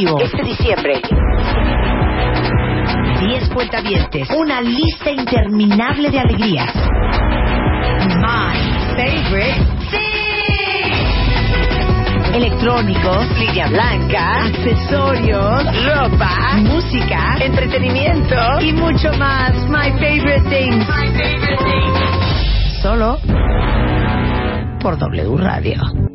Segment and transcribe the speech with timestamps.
[0.00, 0.20] vivo.
[0.20, 1.02] Este diciembre.
[3.20, 4.28] 10 cuentavientes.
[4.30, 6.74] Una lista interminable de alegrías.
[8.18, 8.56] My
[8.96, 9.66] favorite
[12.34, 14.44] Electrónicos, Línea blanca.
[14.44, 16.56] accesorios, Ropa.
[16.62, 18.36] música, Entretenimiento.
[18.60, 19.52] y mucho más.
[19.68, 20.86] My favorite things.
[22.82, 23.18] Solo
[24.80, 26.09] por W Radio.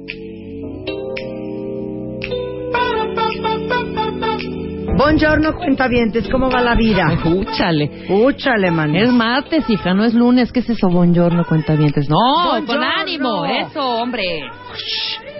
[4.97, 6.27] Buongiorno, cuentavientes.
[6.29, 7.05] ¿Cómo va la vida?
[7.25, 8.05] Úchale.
[8.09, 8.95] Úchale, man.
[8.95, 10.51] Es martes, hija, no es lunes.
[10.51, 10.87] ¿Qué es eso?
[10.87, 12.09] Buongiorno, cuentavientes.
[12.09, 12.65] No, Buongiorno.
[12.67, 13.45] con ánimo.
[13.45, 14.23] Eso, hombre.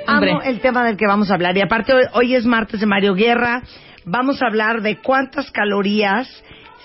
[0.07, 0.49] Amo Hombre.
[0.49, 1.55] el tema del que vamos a hablar.
[1.57, 3.61] Y aparte, hoy, hoy es martes de Mario Guerra.
[4.05, 6.27] Vamos a hablar de cuántas calorías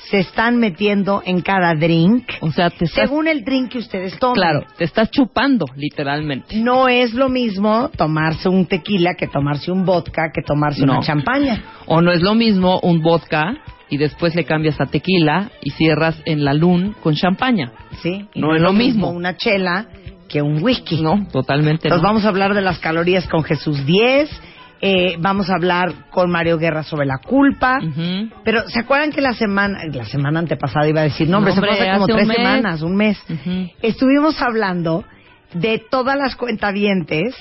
[0.08, 3.08] se están metiendo en cada drink, O sea, te estás...
[3.08, 4.34] según el drink que ustedes toman.
[4.34, 6.56] Claro, te estás chupando, literalmente.
[6.56, 10.94] No es lo mismo tomarse un tequila que tomarse un vodka que tomarse No.
[10.94, 11.62] una champaña.
[11.86, 13.54] O no es lo mismo un vodka
[13.88, 17.72] y después le cambias a tequila y cierras en la lun con champaña.
[18.02, 18.26] ¿sí?
[18.34, 19.10] No es lo mismo.
[19.10, 19.86] una chela
[20.28, 21.02] que un whisky.
[21.02, 22.08] No, totalmente Entonces no.
[22.08, 24.30] vamos a hablar de las calorías con Jesús 10.
[24.82, 27.80] Eh, vamos a hablar con Mario Guerra sobre la culpa.
[28.44, 31.60] Pero ¿se acuerdan que la semana, la semana antepasada iba a decir, no hombre, No,
[31.62, 32.36] se hace como tres mes.
[32.36, 33.22] semanas, un mes.
[33.82, 35.04] Estuvimos hablando
[35.52, 37.34] de todas las cuentavientes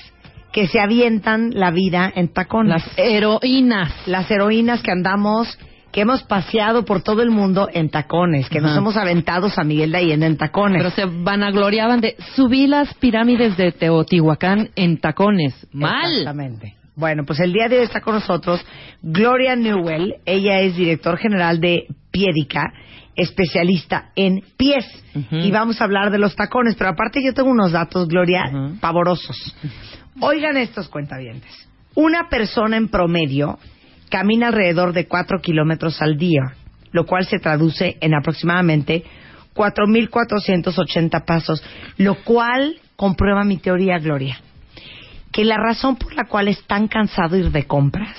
[0.52, 2.84] que se avientan la vida en tacones.
[2.84, 3.92] Las heroínas.
[4.06, 5.56] Las heroínas que andamos,
[5.92, 9.92] que hemos paseado por todo el mundo en tacones, que nos hemos aventado a Miguel
[9.92, 10.82] de Allende en tacones.
[10.82, 15.54] Pero se vanagloriaban de subí las pirámides de Teotihuacán en tacones.
[15.72, 16.10] Mal.
[16.10, 16.74] Exactamente.
[17.00, 18.62] Bueno, pues el día de hoy está con nosotros
[19.00, 20.16] Gloria Newell.
[20.26, 22.74] Ella es director general de Piedica,
[23.16, 24.84] especialista en pies.
[25.30, 26.74] Y vamos a hablar de los tacones.
[26.76, 28.78] Pero aparte yo tengo unos datos, Gloria, Ujú.
[28.80, 29.56] pavorosos.
[30.20, 31.50] Oigan estos cuentavientes.
[31.94, 33.58] Una persona en promedio
[34.10, 36.52] camina alrededor de 4 kilómetros al día,
[36.92, 39.04] lo cual se traduce en aproximadamente
[39.54, 41.64] 4.480 pasos,
[41.96, 44.38] lo cual comprueba mi teoría, Gloria
[45.32, 48.16] que la razón por la cual es tan cansado ir de compras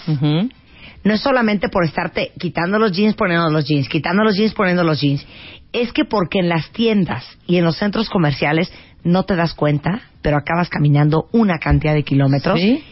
[1.03, 4.83] no es solamente por estarte quitando los jeans, poniendo los jeans, quitando los jeans, poniendo
[4.83, 5.25] los jeans.
[5.73, 8.71] Es que porque en las tiendas y en los centros comerciales
[9.03, 12.59] no te das cuenta, pero acabas caminando una cantidad de kilómetros.
[12.59, 12.83] ¿Sí?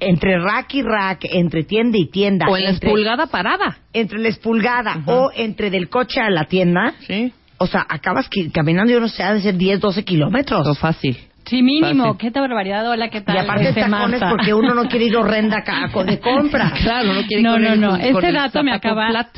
[0.00, 2.46] Entre rack y rack, entre tienda y tienda.
[2.48, 3.78] O en la espulgada parada.
[3.92, 6.94] entre la espulgada o entre del coche a la tienda.
[7.04, 7.32] Sí.
[7.56, 10.62] O sea, acabas caminando, yo no sé, ha de ser 10, 12 kilómetros.
[10.62, 11.18] Todo fácil.
[11.48, 12.16] Sí, mínimo.
[12.18, 12.88] Qué barbaridad.
[12.90, 13.36] Hola, ¿qué tal?
[13.36, 14.30] Y aparte Este, tacones Marta.
[14.30, 16.72] porque uno no quiere ir horrenda acá con de compra.
[16.82, 17.90] Claro, no quiere No, con no, no.
[17.90, 19.08] con Este dato me acaba...
[19.10, 19.28] flat.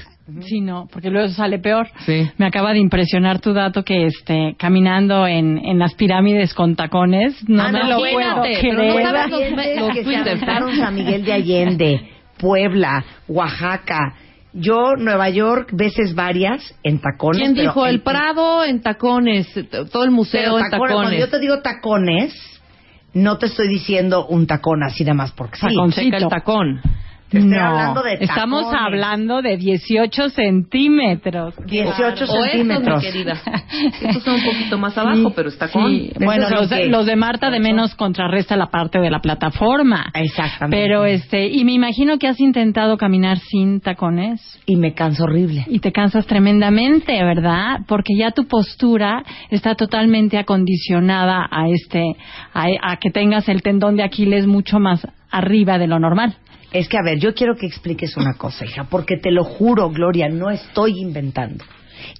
[0.42, 1.88] Sí, no, porque luego sale peor.
[2.06, 2.30] Sí.
[2.38, 7.36] Me acaba de impresionar tu dato que este caminando en, en las pirámides con tacones.
[7.48, 8.74] No Ah, me no, lo puedo no creer.
[9.80, 10.76] los- que se aventaron.
[10.76, 14.14] San Miguel de Allende, Puebla, Oaxaca.
[14.52, 17.38] Yo, Nueva York, veces varias, en tacones.
[17.38, 17.86] ¿Quién pero dijo?
[17.86, 19.46] en- El Prado en tacones,
[19.92, 22.34] todo el museo en tacones, Cuando yo te digo tacones,
[23.14, 25.66] no te estoy diciendo un tacón así nada más porque sí.
[25.68, 25.92] Tacón.
[25.92, 26.80] Checa el tacón.
[27.30, 28.80] Te estoy no, hablando de estamos tacones.
[28.86, 31.54] hablando de 18 centímetros.
[31.66, 33.02] 18 O centímetros.
[33.04, 33.34] mi querida.
[34.02, 35.90] Estos son un poquito más abajo, Sí, pero es tacón.
[35.90, 36.06] sí.
[36.10, 40.10] ¿Esos Bueno, los de, los de Marta de menos contrarresta la parte de la plataforma.
[40.14, 40.76] Exactamente.
[40.76, 44.40] Pero este, y me imagino que has intentado caminar sin tacones.
[44.66, 45.64] Y me canso horrible.
[45.68, 47.80] Y te cansas tremendamente, ¿verdad?
[47.86, 52.02] Porque ya tu postura está totalmente acondicionada a este,
[52.54, 56.34] a, a que tengas el tendón de Aquiles mucho más arriba de lo normal.
[56.72, 59.90] Es que, a ver, yo quiero que expliques una cosa, hija, porque te lo juro,
[59.90, 61.64] Gloria, no estoy inventando.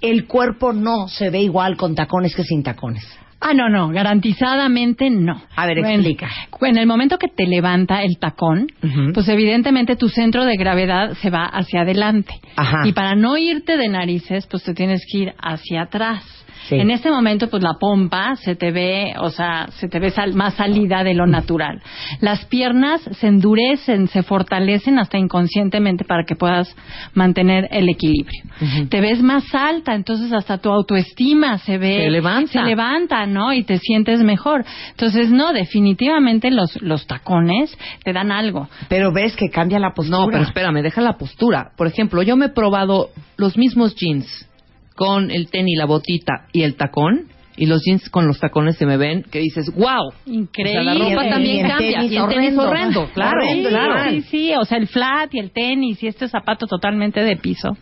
[0.00, 3.06] El cuerpo no se ve igual con tacones que sin tacones.
[3.40, 5.40] Ah, no, no, garantizadamente no.
[5.56, 6.28] A ver, explica.
[6.60, 8.66] En el momento que te levanta el tacón,
[9.14, 12.34] pues evidentemente tu centro de gravedad se va hacia adelante.
[12.56, 12.86] Ajá.
[12.86, 16.22] Y para no irte de narices, pues te tienes que ir hacia atrás.
[16.68, 16.76] Sí.
[16.76, 20.34] En ese momento, pues la pompa se te ve, o sea, se te ve sal-
[20.34, 21.80] más salida de lo natural.
[22.20, 26.74] Las piernas se endurecen, se fortalecen hasta inconscientemente para que puedas
[27.14, 28.42] mantener el equilibrio.
[28.88, 32.02] Te ves más alta, entonces hasta tu autoestima se ve.
[32.04, 32.52] Se levanta.
[32.52, 33.52] Se levanta, ¿no?
[33.52, 34.64] Y te sientes mejor.
[34.90, 38.68] Entonces, no, definitivamente los, los tacones te dan algo.
[38.88, 40.18] Pero ves que cambia la postura.
[40.18, 41.72] No, pero espérame, deja la postura.
[41.76, 44.46] Por ejemplo, yo me he probado los mismos jeans
[44.94, 48.86] con el tenis, la botita y el tacón y los jeans con los tacones se
[48.86, 50.12] me ven que dices, wow.
[50.24, 50.80] Increíble.
[50.80, 51.98] O sea, la ropa también cambia.
[51.98, 52.62] tenis y en tenis horrendo.
[52.62, 54.10] horrendo, claro, Horrendo, claro.
[54.10, 57.76] Sí, sí, o sea, el flat y el tenis y este zapato totalmente de piso,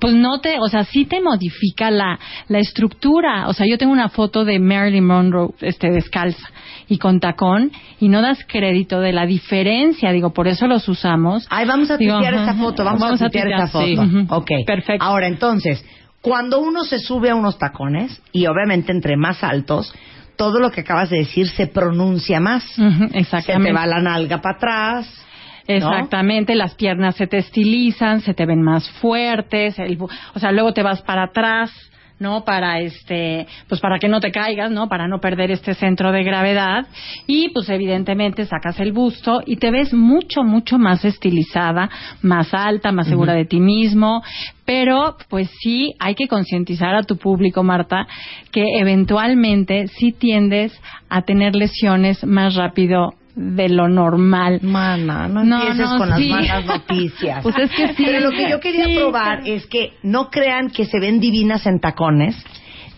[0.00, 2.18] pues no te, o sea, sí te modifica la,
[2.48, 3.46] la estructura.
[3.46, 6.50] O sea, yo tengo una foto de Marilyn Monroe, este, descalza
[6.88, 7.70] y con tacón
[8.00, 10.10] y no das crédito de la diferencia.
[10.10, 11.46] Digo, por eso los usamos.
[11.50, 13.86] Ay, vamos a Digo, tuitear ajá, esa foto, vamos, a tuitear esa foto.
[13.86, 14.26] sí.
[14.28, 14.50] Ok.
[14.66, 15.04] Perfecto.
[15.04, 15.84] Ahora, entonces,
[16.20, 19.94] cuando uno se sube a unos tacones, y obviamente entre más altos,
[20.36, 22.64] todo lo que acabas de decir se pronuncia más.
[22.78, 23.68] Ujú, Se exactamente.
[23.68, 25.26] te va la nalga para atrás.
[25.68, 25.74] ¿no?
[25.74, 30.72] Exactamente, las piernas se te estilizan, se te ven más fuertes, el o sea, luego
[30.72, 31.70] te vas para atrás,
[32.20, 32.44] ¿no?
[32.44, 34.88] Para este, pues para que no te caigas, ¿no?
[34.88, 36.86] Para no perder este centro de gravedad
[37.26, 41.90] y pues evidentemente sacas el busto y te ves mucho mucho más estilizada,
[42.22, 44.22] más alta, más segura de ti mismo,
[44.64, 48.06] pero pues sí hay que concientizar a tu público, Marta,
[48.52, 50.78] que eventualmente sí tiendes
[51.08, 54.60] a tener lesiones más rápido de lo normal.
[54.62, 56.28] Mana, no, No, empieces no, con sí.
[56.28, 57.42] las malas noticias.
[57.42, 58.02] Pues es que sí.
[58.04, 61.66] Pero lo que yo quería Sí, probar es que no crean que se ven divinas
[61.66, 62.36] en tacones,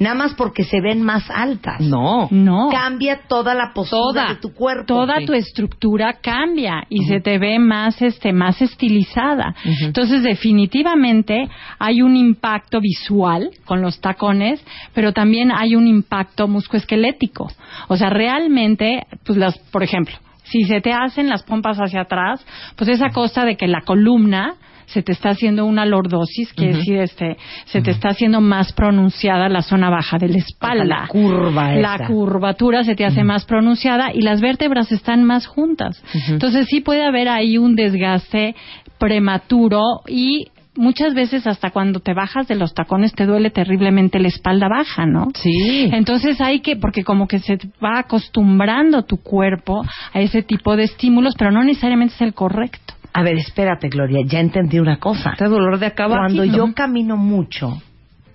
[0.02, 1.80] nada más porque se ven más altas.
[1.80, 2.28] No.
[2.30, 2.68] No.
[2.70, 4.28] Cambia toda la postura Toda.
[4.34, 4.84] de tu cuerpo.
[4.86, 5.26] Toda Sí.
[5.26, 9.54] tu estructura cambia y se te ve más este más estilizada.
[9.82, 14.64] Entonces, definitivamente hay un impacto visual con los tacones,
[14.94, 17.48] pero también hay un impacto muscoesquelético.
[17.88, 20.14] O sea, realmente pues las, por ejemplo,
[20.44, 22.44] si se te hacen las pompas hacia atrás,
[22.76, 24.54] pues es a costa de que la columna
[24.86, 26.76] se te está haciendo una lordosis, que Ujú.
[26.78, 27.36] decir, este,
[27.66, 30.84] se te está haciendo más pronunciada la zona baja de la espalda.
[30.84, 36.02] la curva La curvatura se te hace más pronunciada y las vértebras están más juntas.
[36.28, 38.54] Entonces sí puede haber ahí un desgaste
[38.98, 40.46] prematuro y
[40.76, 45.06] muchas veces hasta cuando te bajas de los tacones te duele terriblemente la espalda baja,
[45.06, 45.28] ¿no?
[45.34, 45.90] Sí.
[45.92, 49.82] Entonces hay que, porque como que se va acostumbrando tu cuerpo
[50.12, 52.94] a ese tipo de estímulos, pero no necesariamente es el correcto.
[53.14, 55.30] A ver, espérate, Gloria, ya entendí una cosa.
[55.32, 56.08] Este dolor de acá.
[56.08, 57.82] Cuando yo camino mucho,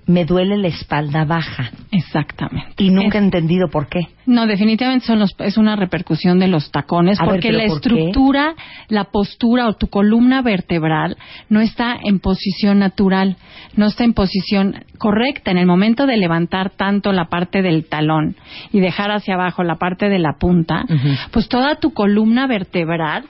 [0.08, 1.72] me duele la espalda baja.
[1.92, 2.82] Exactamente.
[2.84, 4.02] Y nunca he entendido por qué.
[4.26, 7.82] No, definitivamente son los, es una repercusión de los tacones A porque ¿pero la por
[7.82, 7.90] qué?
[7.90, 8.56] estructura,
[8.88, 11.18] la postura o tu columna vertebral
[11.50, 13.36] no está en posición natural,
[13.76, 15.52] no está en posición correcta.
[15.52, 18.36] En el momento de levantar tanto la parte del talón
[18.72, 20.86] y dejar hacia abajo la parte de la punta,
[21.32, 23.26] pues toda tu columna vertebral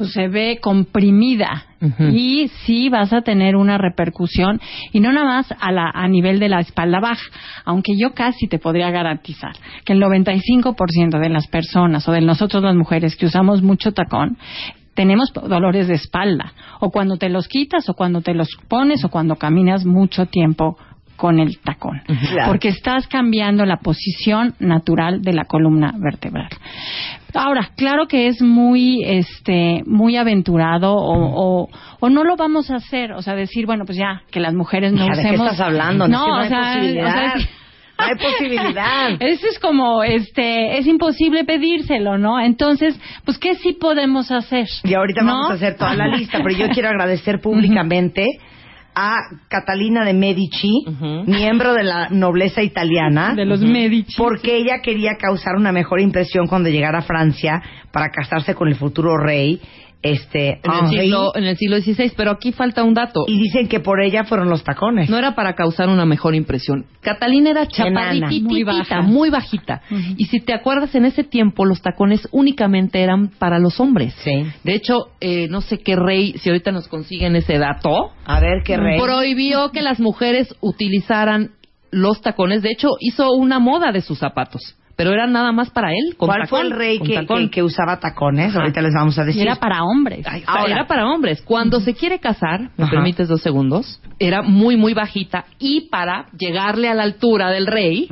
[0.00, 1.66] pues se ve comprimida.
[2.10, 4.58] Y sí vas a tener una repercusión
[4.92, 7.26] y no nada más a, la, a nivel de la espalda baja,
[7.66, 9.52] aunque yo casi te podría garantizar
[9.84, 14.38] que el 95% de las personas o de nosotros las mujeres que usamos mucho tacón
[14.94, 19.08] tenemos dolores de espalda o cuando te los quitas o cuando te los pones o
[19.08, 20.76] cuando caminas mucho tiempo
[21.20, 22.50] con el tacón, Claro.
[22.50, 26.48] porque estás cambiando la posición natural de la columna vertebral.
[27.34, 31.12] Ahora, claro que es muy, este, muy aventurado o,
[31.64, 31.68] o,
[32.00, 34.94] o no lo vamos a hacer, o sea, decir, bueno, pues ya, que las mujeres
[34.94, 35.52] no Hija, ¿de qué usemos.
[35.52, 36.08] estás hablando?
[36.08, 37.06] No, No, es que no hay posibilidad.
[37.06, 37.50] o sea, es-
[37.98, 39.10] No hay posibilidad.
[39.20, 42.40] Eso es como, este, es imposible pedírselo, ¿no?
[42.40, 44.66] Entonces, pues, ¿qué sí podemos hacer?
[44.84, 45.32] Y ahorita ¿No?
[45.34, 48.24] vamos a hacer toda la lista, pero yo quiero agradecer públicamente
[48.94, 50.84] a Catalina de Medici,
[51.26, 54.14] miembro de la nobleza italiana, de los Medici.
[54.16, 58.76] porque ella quería causar una mejor impresión cuando llegara a Francia para casarse con el
[58.76, 59.60] futuro rey,
[60.02, 63.24] este, En el, siglo, en el siglo XVI, pero aquí falta un dato.
[63.28, 65.10] y dicen que por ella fueron los tacones.
[65.10, 66.86] No era para causar una mejor impresión.
[67.02, 69.02] Catalina era chaparritita, Muy baja.
[69.02, 69.82] muy bajita.
[70.16, 74.14] Y si te acuerdas, en ese tiempo los tacones únicamente eran para los hombres.
[74.24, 74.44] Sí.
[74.64, 78.62] De hecho, eh, no sé qué rey, si ahorita nos consiguen ese dato, A ver
[78.64, 78.98] qué rey.
[78.98, 81.50] prohibió que las mujeres utilizaran
[81.90, 82.62] los tacones.
[82.62, 84.76] De hecho, hizo una moda de sus zapatos.
[85.00, 86.14] Pero eran nada más para él.
[86.18, 87.44] Con ¿Cuál fue tacón, el rey que, tacón.
[87.44, 88.50] que- que usaba tacones?
[88.50, 88.58] Ajá.
[88.60, 89.40] Ahorita les vamos a decir.
[89.40, 90.26] era para hombres.
[90.28, 90.70] Ay, Ahora.
[90.74, 91.40] era para hombres.
[91.40, 92.90] Cuando se quiere casar, ¿me Ajá.
[92.90, 93.98] permites dos segundos?
[94.18, 98.08] Era muy, muy bajita y para llegarle a la altura del rey,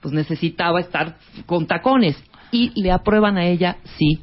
[0.00, 2.16] pues necesitaba estar con tacones.
[2.52, 4.20] Y le aprueban a ella, sí,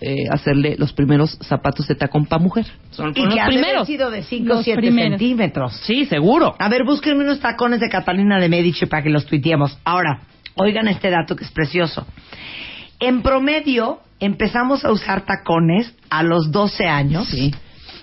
[0.00, 2.66] eh, hacerle los primeros zapatos de tacón para mujer.
[2.90, 3.86] Son Y que los han primeros.
[3.86, 5.10] sido de 5 o Los 7 primeros.
[5.20, 5.72] centímetros.
[5.84, 6.56] Sí, seguro.
[6.58, 9.78] A ver, búsquenme unos tacones de Catalina de Medici para que los tuiteemos.
[9.84, 10.22] Ahora,
[10.56, 12.06] oigan este dato que es precioso.
[12.98, 17.28] En promedio, empezamos a usar tacones a los 12 años.
[17.28, 17.54] Sí.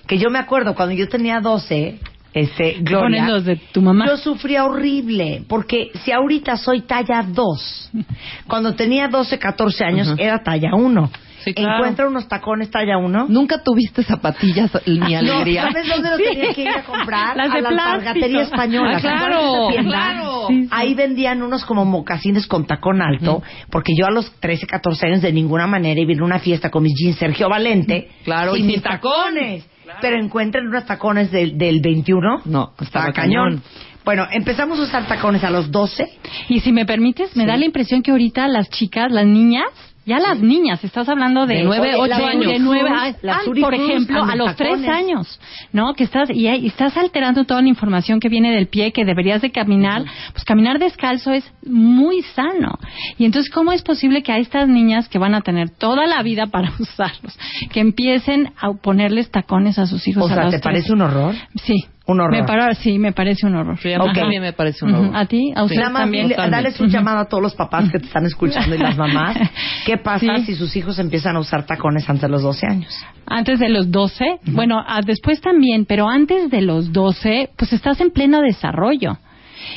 [0.06, 1.98] Que yo me acuerdo cuando yo tenía 12,
[2.34, 3.26] este, Gloria.
[3.28, 4.06] Los de tu mamá.
[4.06, 7.90] Yo sufría horrible, porque si ahorita soy talla 2,
[8.48, 10.22] cuando tenía 12, 14 años Ujú.
[10.22, 11.10] era talla 1.
[11.44, 11.76] Sí, claro.
[11.76, 13.26] encuentra unos tacones talla uno.
[13.28, 15.64] ¿Nunca tuviste zapatillas ni alegría?
[15.66, 16.22] No, ¿sabes dónde lo Sí.
[16.24, 17.36] tenía que ir a comprar?
[17.36, 17.92] Las a de la plástico.
[17.94, 18.92] alpargatería española.
[18.96, 20.46] Ah, ¿Se acuerdan de claro, claro.
[20.48, 20.68] Sí, sí.
[20.70, 25.22] Ahí vendían unos como mocasines con tacón alto, porque yo a los 13, 14 años
[25.22, 28.08] de ninguna manera iba a ir a una fiesta con mis jeans Sergio Valente.
[28.24, 29.64] Claro, y sin sin mis tacones.
[29.84, 29.98] Claro.
[30.00, 32.42] Pero encuentren unos tacones del, del 21.
[32.46, 33.44] No, estaba Estaba cañón.
[33.58, 33.62] cañón.
[34.04, 36.08] Bueno, empezamos a usar tacones a los 12.
[36.48, 39.64] Y si me permites, me da la impresión que ahorita las chicas, las niñas,
[40.06, 42.46] ya las niñas, estás hablando de, De nueve, Oye, ocho la- años.
[42.46, 44.90] de ah, ah, por ejemplo, a los tres tacones.
[44.90, 45.40] años,
[45.72, 45.94] ¿no?
[45.94, 49.40] Que estás y, y estás alterando toda la información que viene del pie, que deberías
[49.42, 52.78] de caminar, pues caminar descalzo es muy sano.
[53.18, 56.22] Y entonces, ¿cómo es posible que a estas niñas que van a tener toda la
[56.22, 57.38] vida para usarlos,
[57.72, 60.62] que empiecen a ponerles tacones a sus hijos O a sea, los ¿te tres?
[60.62, 61.34] parece un horror?
[61.56, 61.86] Sí.
[62.06, 62.32] Un horror.
[62.36, 63.78] Me para- sí, me parece un horror.
[63.80, 64.14] Sí, a mí Ok.
[64.14, 65.16] también me parece un horror.
[65.16, 65.52] ¿A ti?
[65.56, 66.28] ¿A ustedes más también?
[66.28, 66.56] totalmente.
[66.56, 69.38] dales un llamado a todos los papás que te están escuchando y las mamás.
[69.86, 70.44] ¿Qué pasa Sí.
[70.44, 72.92] si sus hijos empiezan a usar tacones antes de los 12 años?
[73.26, 77.98] Antes de los 12, bueno, ah, después también, pero antes de los 12, pues estás
[78.02, 79.16] en pleno desarrollo.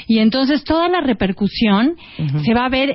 [0.08, 1.96] Y entonces toda la repercusión
[2.44, 2.94] se va a ver,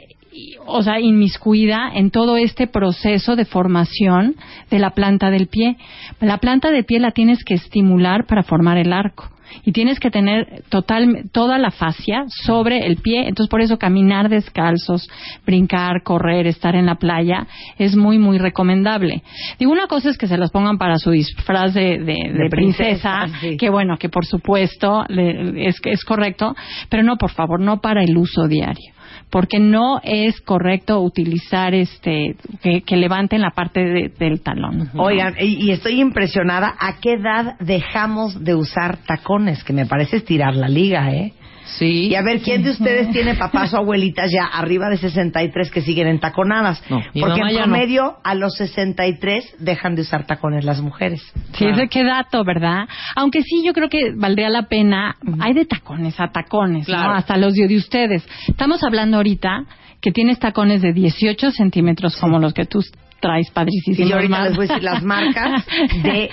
[0.66, 4.36] o sea, inmiscuida en todo este proceso de formación
[4.70, 5.76] de la planta del pie.
[6.20, 9.28] La planta del pie la tienes que estimular para formar el arco.
[9.66, 13.28] Y tienes que tener total, toda la fascia sobre el pie.
[13.28, 15.06] Entonces, por eso caminar descalzos,
[15.44, 17.46] brincar, correr, estar en la playa,
[17.76, 19.22] es muy, muy recomendable.
[19.58, 22.48] Digo, una cosa es que se las pongan para su disfraz de, de- de De
[22.48, 23.56] princesa, princesa, sí.
[23.58, 26.54] que bueno, que por supuesto le- es, es correcto,
[26.88, 28.94] pero no, por favor, no para el uso diario.
[29.32, 34.90] Porque no es correcto utilizar este, que, que levanten la parte de- del talón.
[34.94, 36.74] Oigan, y, y estoy impresionada.
[36.78, 39.64] ¿A qué edad dejamos de usar tacones?
[39.64, 41.32] Que me parece estirar la liga, ¿eh?
[41.64, 42.08] Sí.
[42.08, 45.80] Y a ver, ¿quién de ustedes tiene papás o abuelitas ya arriba de 63 que
[45.80, 46.82] siguen entaconadas?
[46.90, 47.62] No, mi Porque en no.
[47.64, 51.22] promedio a los 63 dejan de usar tacones las mujeres.
[51.54, 52.88] Sí, ese qué dato, ¿verdad?
[53.16, 55.16] Aunque sí, yo creo que valdría la pena.
[55.40, 56.94] Hay de tacones a tacones, ¿no?
[56.94, 57.12] Claro.
[57.14, 58.26] Hasta los de, de ustedes.
[58.48, 59.64] Estamos hablando ahorita
[60.00, 62.80] que tienes tacones de 18 centímetros como los que tú
[63.22, 64.10] traes Y padricísimos.
[64.10, 65.64] yo ahorita les voy a decir las marcas
[66.02, 66.28] de,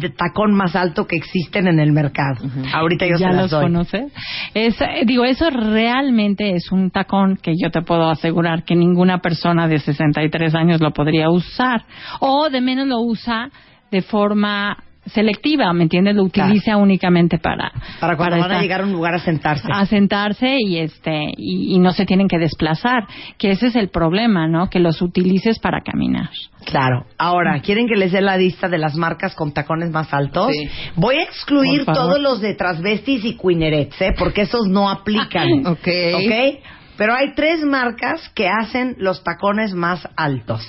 [0.00, 2.44] de tacón más alto que existen en el mercado.
[2.72, 3.62] Ahorita yo ya se las los doy.
[3.64, 4.12] conoces.
[4.54, 9.18] Es, eh, digo, eso realmente es un tacón que yo te puedo asegurar que ninguna
[9.18, 11.84] persona de 63 años lo podría usar.
[12.20, 13.48] O de menos lo usa
[13.90, 16.14] de forma selectiva, ¿me entiendes?
[16.14, 17.72] Lo utiliza únicamente para...
[18.00, 19.68] Para cuando van a llegar a un lugar a sentarse.
[19.70, 23.06] a sentarse y este y, y no se tienen que desplazar
[23.38, 26.30] que ese es el problema no que los utilices para caminar
[26.64, 27.06] Claro.
[27.18, 30.50] Ahora, ¿quieren que les dé la lista de las marcas con tacones más altos?
[30.52, 30.68] Sí.
[30.96, 34.14] Voy a excluir todos los de transvestis y quinnerets, ¿eh?
[34.18, 35.66] Porque esos no aplican.
[35.66, 35.88] Ok.
[36.14, 36.62] ¿Ok?
[36.96, 40.62] Pero hay tres marcas que hacen los tacones más altos.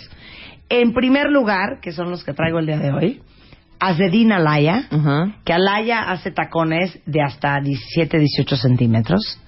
[0.69, 3.21] En primer lugar, que son los que traigo el día de hoy,
[3.79, 5.35] Azedin Alaya, Ajá.
[5.43, 9.39] que Alaya hace tacones de hasta 17, 18 centímetros.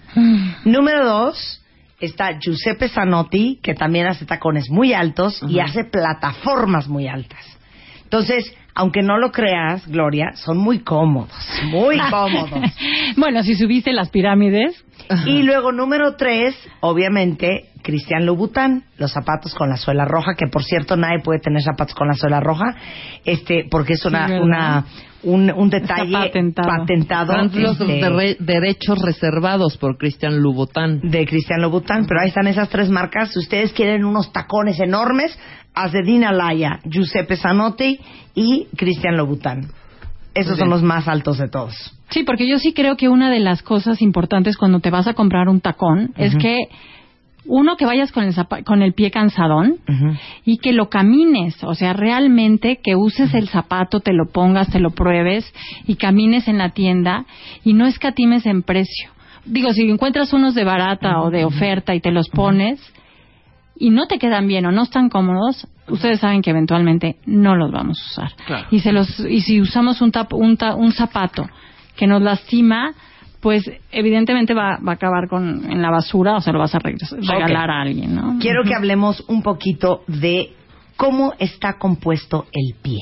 [0.66, 1.62] Número dos
[2.00, 7.57] está Giuseppe Zanotti, que también hace tacones muy altos y hace plataformas muy altas.
[8.08, 11.32] Entonces, aunque no lo creas, Gloria, son muy cómodos,
[11.72, 12.60] muy cómodos.
[13.18, 14.84] bueno si subiste las pirámides
[15.26, 20.64] Y luego, número tres, obviamente, Cristian Louboutin, los zapatos con la suela roja, que por
[20.64, 22.76] cierto nadie puede tener zapatos con la suela roja,
[23.26, 24.86] este, porque es una, una
[25.24, 26.70] un, un detalle Está patentado.
[26.70, 31.00] patentado, Están los este, derre- derechos reservados por Cristian Louboutin.
[31.10, 33.32] de Cristian Louboutin, pero ahí están esas tres marcas.
[33.32, 35.38] Si ustedes quieren unos tacones enormes,
[35.84, 38.00] Azedina Laya, Giuseppe Zanotti
[38.36, 39.68] y Cristian Louboutin.
[40.34, 41.74] Esos son los más altos de todos.
[42.12, 45.14] sí porque yo sí creo que una de las cosas importantes cuando te vas a
[45.14, 46.68] comprar un tacón es que
[47.48, 49.78] uno que vayas con el con el pie cansadón
[50.46, 54.80] y que lo camines, o sea, realmente que uses el zapato, te lo pongas, te
[54.80, 55.52] lo pruebes
[55.88, 57.26] y camines en la tienda
[57.64, 59.10] y no escatimes en precio.
[59.46, 62.82] Digo, si encuentras unos de barata o de oferta y te los pones
[63.80, 67.72] y no te quedan bien o no están cómodos, ustedes saben que eventualmente no los
[67.72, 68.32] vamos a usar.
[68.46, 68.68] Claro.
[68.72, 71.48] Y se los y si usamos un tap- un, ta- un zapato
[71.96, 72.94] que nos lastima,
[73.40, 76.80] pues evidentemente va, va a acabar con en la basura o se lo vas a
[76.80, 78.38] regalar a alguien, ¿no?
[78.40, 80.54] Quiero que hablemos un poquito de
[80.98, 83.02] cómo está compuesto el pie.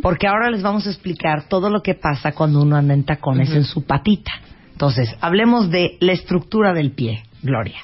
[0.00, 3.50] Porque ahora les vamos a explicar todo lo que pasa cuando uno anda en tacones
[3.50, 4.30] en su patita.
[4.72, 7.22] Entonces, hablemos de la estructura del pie.
[7.46, 7.76] Gloria.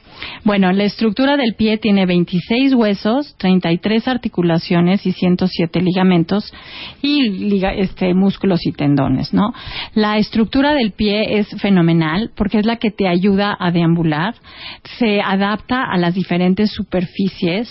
[0.45, 6.52] Bueno, la estructura del pie tiene 26 huesos, 33 articulaciones y 107 ligamentos
[7.00, 9.52] y este, músculos y tendones, ¿no?
[9.95, 14.35] La estructura del pie es fenomenal porque es la que te ayuda a deambular,
[14.99, 17.69] se adapta a las diferentes superficies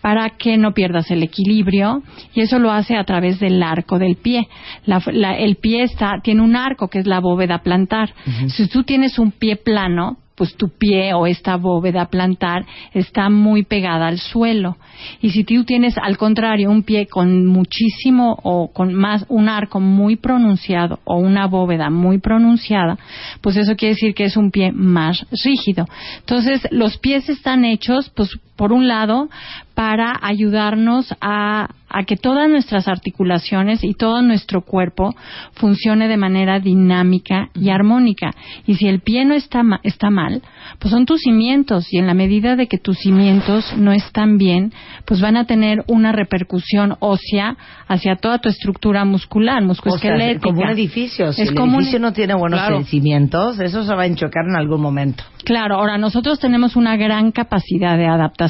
[0.00, 2.02] para que no pierdas el equilibrio
[2.34, 4.48] y eso lo hace a través del arco del pie.
[4.86, 8.14] La- la- el pie está, tiene un arco que es la bóveda plantar.
[8.48, 13.62] Si tú tienes un pie plano, pues tu pie o esta bóveda plantar está muy
[13.62, 14.78] pegada al suelo.
[15.20, 19.80] Y si tú tienes al contrario un pie con muchísimo o con más un arco
[19.80, 22.96] muy pronunciado o una bóveda muy pronunciada,
[23.42, 25.86] pues eso quiere decir que es un pie más rígido.
[26.20, 29.30] Entonces, los pies están hechos pues por un lado
[29.74, 35.14] para ayudarnos a, a que todas nuestras articulaciones y todo nuestro cuerpo
[35.54, 38.32] funcione de manera dinámica y armónica.
[38.66, 40.42] Y si el pie no está, ma- está mal,
[40.78, 44.74] pues son tus cimientos y en la medida de que tus cimientos no están bien,
[45.06, 47.56] pues van a tener una repercusión ósea
[47.88, 50.40] hacia toda tu estructura muscular, musculoesquelética.
[50.50, 51.32] como un edificio.
[51.32, 52.82] Si Es el como un- edificio no tiene buenos Claro.
[52.84, 55.24] cimientos, eso se va a enchocar en algún momento.
[55.44, 58.49] Claro, ahora nosotros tenemos una gran capacidad de adaptación.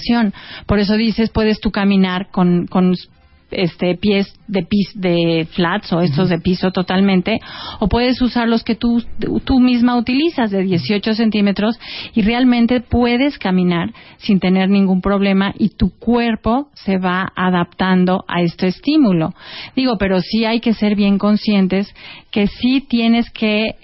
[0.67, 2.95] Por eso dices, puedes tú caminar con, con
[3.51, 7.39] este pies de pis, de flats o estos de piso totalmente,
[7.79, 9.03] o puedes usar los que tú,
[9.45, 11.79] tú misma utilizas de 18 centímetros
[12.15, 18.43] y realmente puedes caminar sin tener ningún problema y tu cuerpo se va adaptando a
[18.43, 19.35] este estímulo.
[19.77, 21.93] Digo, pero sí hay que ser bien conscientes
[22.31, 23.77] que sí tienes que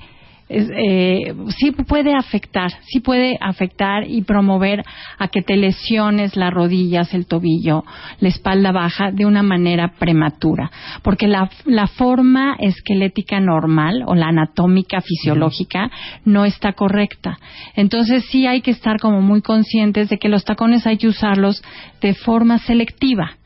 [0.49, 4.85] es, eh, sí puede afectar, sí puede afectar y promover
[5.19, 7.85] a que te lesiones las rodillas, el tobillo,
[8.21, 10.71] la espalda baja de una manera prematura,
[11.03, 15.91] porque la, la forma esquelética normal o la anatómica fisiológica
[16.25, 17.39] no está correcta.
[17.75, 21.63] Entonces sí hay que estar como muy conscientes de que los tacones hay que usarlos
[22.01, 23.37] de forma selectiva.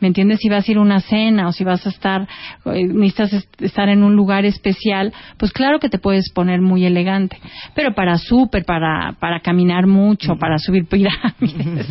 [0.00, 0.38] ¿Me entiendes?
[0.40, 2.26] Si vas a ir a una cena o si vas a estar,
[2.66, 6.84] eh, necesitas est- estar en un lugar especial, pues claro que te puedes poner muy
[6.84, 7.38] elegante.
[7.74, 11.86] Pero para súper, para, para caminar mucho, para subir pirámides,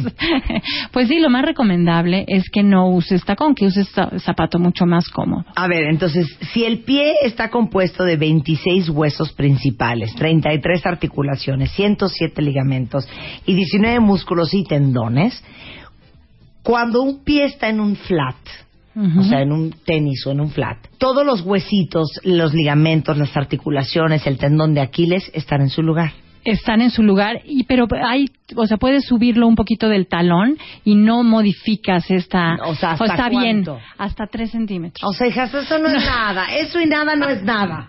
[0.92, 4.86] pues sí, lo más recomendable es que no uses tacón, que uses za- zapato mucho
[4.86, 5.46] más cómodo.
[5.56, 12.42] A ver, entonces, si el pie está compuesto de 26 huesos principales, 33 articulaciones, 107
[12.42, 13.08] ligamentos
[13.46, 15.44] y 19 músculos y tendones,
[16.64, 18.36] cuando un pie está en un flat,
[18.96, 23.36] o sea, en un tenis o en un flat, todos los huesitos, los ligamentos, las
[23.38, 26.12] articulaciones, el tendón de Aquiles están en su lugar.
[26.46, 30.58] Están en su lugar y pero hay o sea puedes subirlo un poquito del talón
[30.86, 33.80] y no modificas esta O sea, ¿hasta está bien cuánto?
[33.98, 36.46] hasta tres centímetros O sea, hijas, eso no es nada.
[36.56, 37.88] Eso y nada no es nada.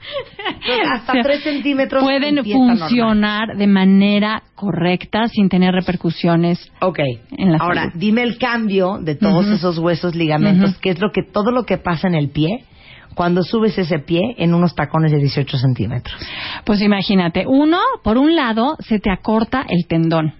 [0.48, 2.02] Entonces, hasta O sea, 3 centímetros.
[2.02, 2.78] pueden está normal.
[2.78, 6.98] funcionar de manera correcta sin tener repercusiones Ok.
[7.36, 7.94] en la Ahora, salud.
[7.96, 10.80] dime el cambio de todos esos huesos, ligamentos, Ujú.
[10.80, 12.64] que es lo que todo lo que pasa en el pie
[13.14, 16.16] cuando subes ese pie en unos tacones de 18 centímetros.
[16.64, 20.34] Pues imagínate, uno, por un lado, se te acorta el tendón.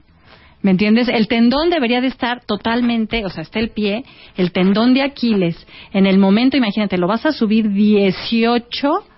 [0.63, 1.09] ¿Me entiendes?
[1.09, 4.05] El tendón debería de estar totalmente, o sea, está el pie,
[4.37, 5.67] el tendón de Aquiles.
[5.93, 9.11] En el momento, imagínate, lo vas a subir 18 milímetros,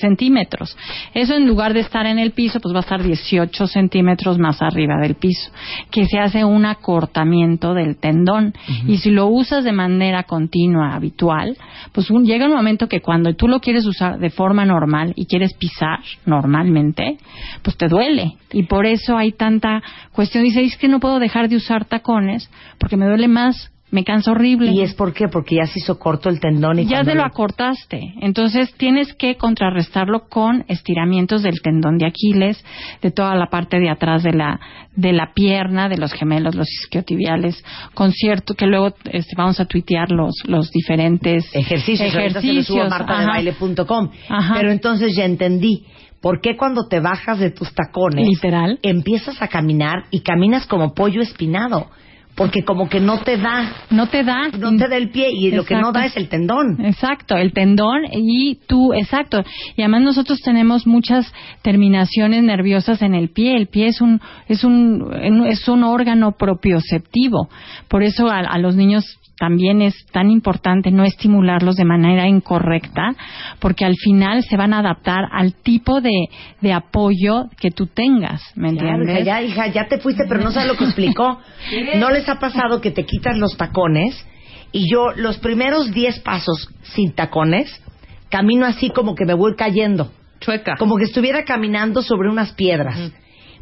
[0.00, 0.76] centímetros.
[1.14, 4.62] Eso en lugar de estar en el piso, pues va a estar 18 centímetros más
[4.62, 5.50] arriba del piso,
[5.90, 8.54] que se hace un acortamiento del tendón.
[8.86, 11.56] Y si lo usas de manera continua, habitual,
[11.92, 15.26] pues un- llega un momento que cuando tú lo quieres usar de forma normal y
[15.26, 17.18] quieres pisar normalmente,
[17.62, 18.34] pues te duele.
[18.52, 20.44] Y por eso hay tanta cuestión.
[20.44, 24.32] Dice, es que no puedo dejar de usar tacones porque me duele más, me cansa
[24.32, 24.70] horrible.
[24.72, 25.28] ¿Y es por qué?
[25.28, 28.14] Porque ya se hizo corto el tendón y Ya te lo acortaste.
[28.20, 32.64] Entonces tienes que contrarrestarlo con estiramientos del tendón de Aquiles,
[33.02, 34.60] de toda la parte de atrás de la,
[34.94, 37.62] de la pierna, de los gemelos, los isquiotibiales,
[37.94, 42.14] con cierto, que luego este, vamos a tuitear los, los diferentes ejercicios.
[42.14, 44.10] Ahorita se subo a martadebaile.com.
[44.54, 45.84] Pero entonces ya entendí.
[46.20, 48.78] ¿Por qué cuando te bajas de tus tacones Literal.
[48.82, 51.88] empiezas a caminar y caminas como pollo espinado?
[52.34, 54.48] Porque como que no te da, No te da.
[54.58, 56.78] no te da el pie y lo que no da es el tendón.
[56.84, 59.42] Exacto, el tendón y tú, exacto.
[59.76, 61.30] Y además nosotros tenemos muchas
[61.62, 63.56] terminaciones nerviosas en el pie.
[63.56, 67.48] El pie es un es un es un órgano propioceptivo.
[67.88, 69.04] Por eso a, a los niños
[69.40, 73.14] también es tan importante no estimularlos de manera incorrecta,
[73.58, 76.28] porque al final se van a adaptar al tipo de,
[76.60, 79.24] de apoyo que tú tengas, ¿me entiendes?
[79.24, 81.38] ya, hija, ya te fuiste, pero no sabes lo que explicó.
[81.96, 84.26] ¿No les ha pasado que te quitas los tacones
[84.72, 87.82] y yo los primeros 10 pasos sin tacones
[88.28, 90.76] camino así como que me voy cayendo, Chueca.
[90.78, 93.10] como que estuviera caminando sobre unas piedras?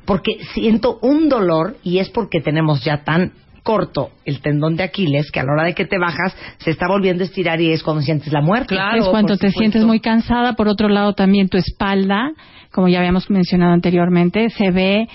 [0.04, 3.32] porque siento un dolor y es porque tenemos ya tan
[3.68, 6.88] corto el tendón de Aquiles que a la hora de que te bajas se está
[6.88, 8.74] volviendo a estirar y es cuando sientes la muerte.
[8.74, 9.58] Claro, es cuando te supuesto.
[9.58, 10.54] sientes muy cansada.
[10.54, 12.32] Por otro lado, también tu espalda,
[12.72, 15.06] como ya habíamos mencionado anteriormente, se ve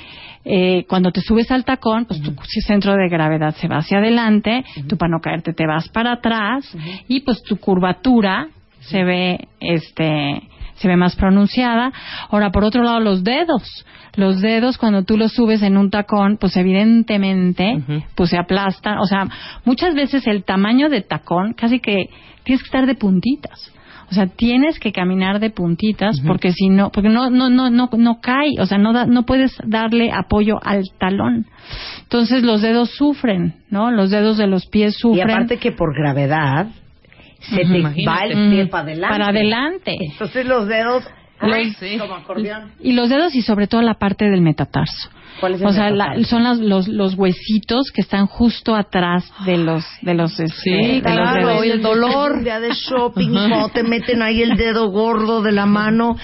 [0.45, 2.31] eh, cuando te subes al tacón, pues tu
[2.67, 6.77] centro de gravedad se va hacia adelante, tú para no caerte te vas para atrás
[7.07, 8.49] y pues tu curvatura
[8.81, 10.43] se ve este
[10.75, 11.91] se ve más pronunciada.
[12.29, 13.85] Ahora, por otro lado, los dedos.
[14.15, 17.83] Los dedos, cuando tú los subes en un tacón, pues evidentemente,
[18.15, 18.99] pues se aplastan.
[18.99, 19.27] O sea,
[19.65, 22.09] muchas veces el tamaño de tacón, casi que
[22.43, 23.71] tienes que estar de puntitas.
[24.11, 27.89] O sea, tienes que caminar de puntitas porque si no, porque no, no, no, no,
[27.97, 31.47] no cae, o sea, no da, no puedes darle apoyo al talón.
[32.03, 33.89] Entonces los dedos sufren, ¿no?
[33.89, 35.31] Los dedos de los pies Y sufren.
[35.31, 36.67] aparte que por gravedad
[37.49, 38.05] se te imagínate.
[38.05, 39.13] va el pie Mm, para adelante.
[39.13, 39.97] Para adelante.
[39.99, 41.03] Entonces los dedos
[41.43, 41.75] Ay, ¡ay!
[41.79, 41.97] sí.
[41.97, 42.71] como acordeón.
[42.81, 45.09] Y los dedos y sobre todo la parte del metatarso.
[45.39, 49.29] ¿Cuál es el O sea, la- son las- los, los huesitos que están justo atrás
[49.45, 51.65] de los de los este, Sí, de los claro, dedos.
[51.65, 52.43] el dolor.
[52.43, 56.15] Día de shopping y cuando te meten ahí el dedo gordo de la mano,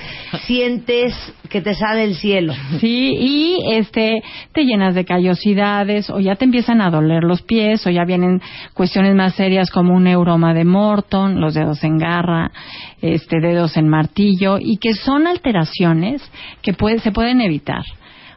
[0.45, 1.13] sientes
[1.49, 2.53] que te sale el cielo.
[2.79, 4.21] Sí, y este
[4.53, 8.39] te llenas de callosidades o ya te empiezan a doler los pies o ya vienen
[8.75, 12.51] cuestiones más serias como un neuroma de Morton, los dedos en garra,
[13.01, 16.21] este dedos en martillo y que son alteraciones
[16.61, 17.83] que puede- se pueden evitar.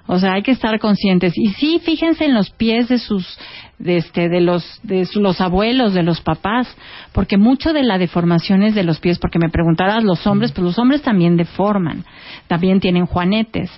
[0.07, 1.33] O sea, hay que estar conscientes.
[1.37, 3.39] Y sí, fíjense en los pies de sus,
[3.79, 6.67] de este, de los, de los abuelos, de los papás,
[7.13, 10.65] porque mucho de la deformación es de los pies, porque me preguntarás, los hombres, pues
[10.65, 12.05] los hombres también deforman,
[12.49, 13.71] también tienen juanetes.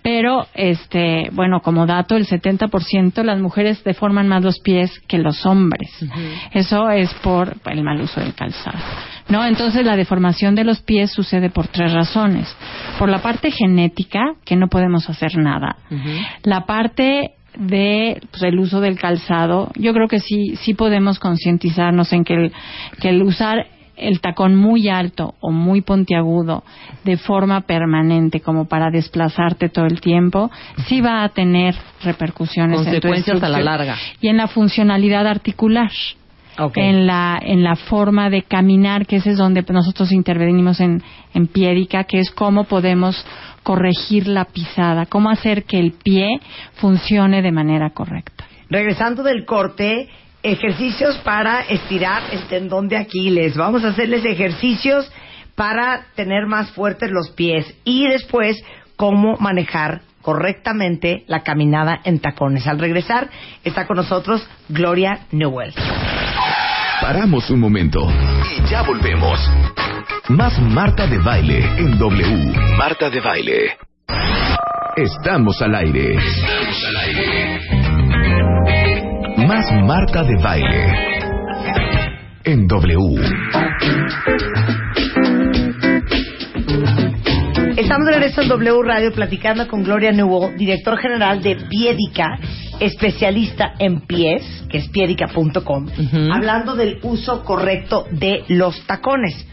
[0.00, 5.44] Pero, este, bueno, como dato, el 70% las mujeres deforman más los pies que los
[5.44, 5.90] hombres.
[6.52, 8.78] Eso es por el mal uso del calzado.
[9.28, 9.44] ¿No?
[9.44, 12.54] Entonces la deformación de los pies sucede por tres razones.
[12.98, 15.76] Por la parte genética, que no podemos hacer nada.
[16.42, 22.12] La parte de pues, el uso del calzado, yo creo que sí sí podemos concientizarnos
[22.12, 22.52] en que el,
[23.00, 26.64] que el usar el tacón muy alto o muy pontiagudo
[27.04, 30.50] de forma permanente como para desplazarte todo el tiempo,
[30.86, 33.96] sí va a tener repercusiones en tu Consecuencias a la larga.
[34.20, 35.90] y en la funcionalidad articular
[36.76, 41.02] En la en la forma de caminar que ese es donde nosotros intervenimos en
[41.34, 43.26] en piédica que es cómo podemos
[43.62, 46.40] corregir la pisada cómo hacer que el pie
[46.74, 50.08] funcione de manera correcta Regresando del corte,
[50.42, 53.56] ejercicios para estirar el tendón de Aquiles.
[53.56, 55.10] Vamos a hacerles ejercicios
[55.54, 58.62] para tener más fuertes los pies y después
[58.96, 62.66] cómo manejar correctamente la caminada en tacones.
[62.66, 63.28] Al regresar
[63.62, 65.74] está con nosotros Gloria Newell.
[67.00, 68.00] Paramos un momento
[68.56, 69.38] y ya volvemos.
[70.28, 72.54] Más Marta de Baile en W.
[72.78, 73.76] Marta de Baile.
[74.96, 76.14] Estamos al aire.
[76.14, 77.60] Estamos al aire.
[79.46, 81.14] Más Marta de Baile
[82.44, 83.20] en W.
[87.76, 92.38] Estamos de regreso en W Radio platicando con Gloria Newell, director general de Piedica,
[92.78, 96.32] especialista en pies, que es piedica.com, Ujú.
[96.32, 99.46] hablando del uso correcto de los tacones.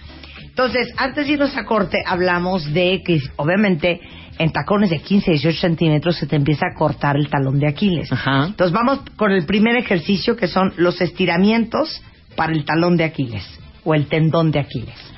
[0.43, 3.99] Entonces, antes de irnos a corte, hablamos de que obviamente
[4.37, 8.11] en tacones de 15, 18 centímetros se te empieza a cortar el talón de Aquiles.
[8.11, 8.45] Ajá.
[8.47, 12.01] Entonces vamos con el primer ejercicio que son los estiramientos
[12.35, 13.43] para el talón de Aquiles
[13.83, 15.10] o el tendón de Aquiles.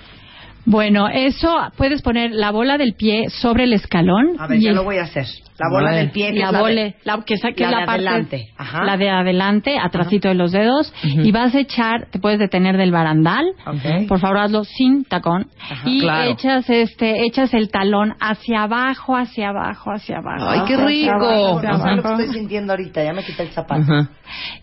[0.66, 4.70] Bueno eso puedes poner la bola del pie sobre el escalón A ver, y ya
[4.70, 5.26] el- lo voy a hacer.
[5.60, 7.56] La bola del pie que la es la de- bola, la que, que la es
[7.56, 8.50] de la parte, adelante.
[8.58, 8.84] Ajá.
[8.86, 11.22] la de adelante, atrásito de los dedos, Ujú.
[11.22, 14.08] y vas a echar, te puedes detener del barandal, Ok.
[14.08, 15.88] por favor hazlo sin tacón, Ajá.
[15.88, 16.32] y Claro.
[16.32, 20.50] echas este, echas el talón hacia abajo, hacia abajo, hacia abajo.
[20.50, 21.12] Ay, qué rico.
[21.14, 23.84] abajo, No lo que estoy sintiendo ahorita, ya me quité el zapato.
[23.84, 24.10] Ajá.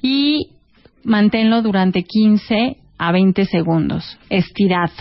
[0.02, 0.48] Y
[1.04, 4.92] manténlo durante 15 a 20 segundos, estirado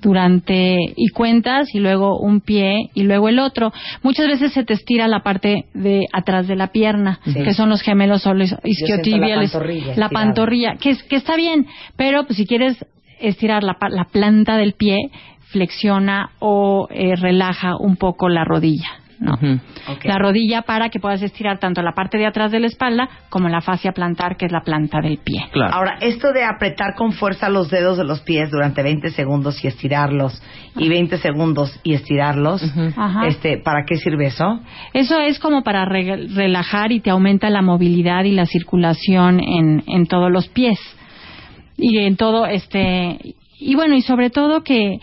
[0.00, 3.72] durante y cuentas y luego un pie y luego el otro.
[4.02, 7.34] Muchas veces se te estira la parte de atrás de la pierna, Sí.
[7.42, 11.36] que son los gemelos o los isquiotibiales, la pantorrilla la pantorrilla, que, es- que está
[11.36, 12.82] bien, pero pues, si quieres
[13.20, 14.96] estirar la, la planta del pie,
[15.50, 18.88] flexiona o eh, relaja un poco la rodilla.
[20.04, 23.48] La rodilla para que puedas estirar tanto la parte de atrás de la espalda como
[23.48, 25.44] la fascia plantar, que es la planta del pie.
[25.52, 25.74] Claro.
[25.74, 29.66] Ahora, esto de apretar con fuerza los dedos de los pies durante 20 segundos y
[29.68, 30.42] estirarlos,
[30.76, 32.62] y 20 segundos y estirarlos,
[33.26, 34.60] este, ¿para qué sirve eso?
[34.94, 39.84] Eso es como para re- relajar y te aumenta la movilidad y la circulación en,
[39.86, 40.78] en todos los pies.
[41.76, 45.00] Y en todo este y bueno, y sobre todo que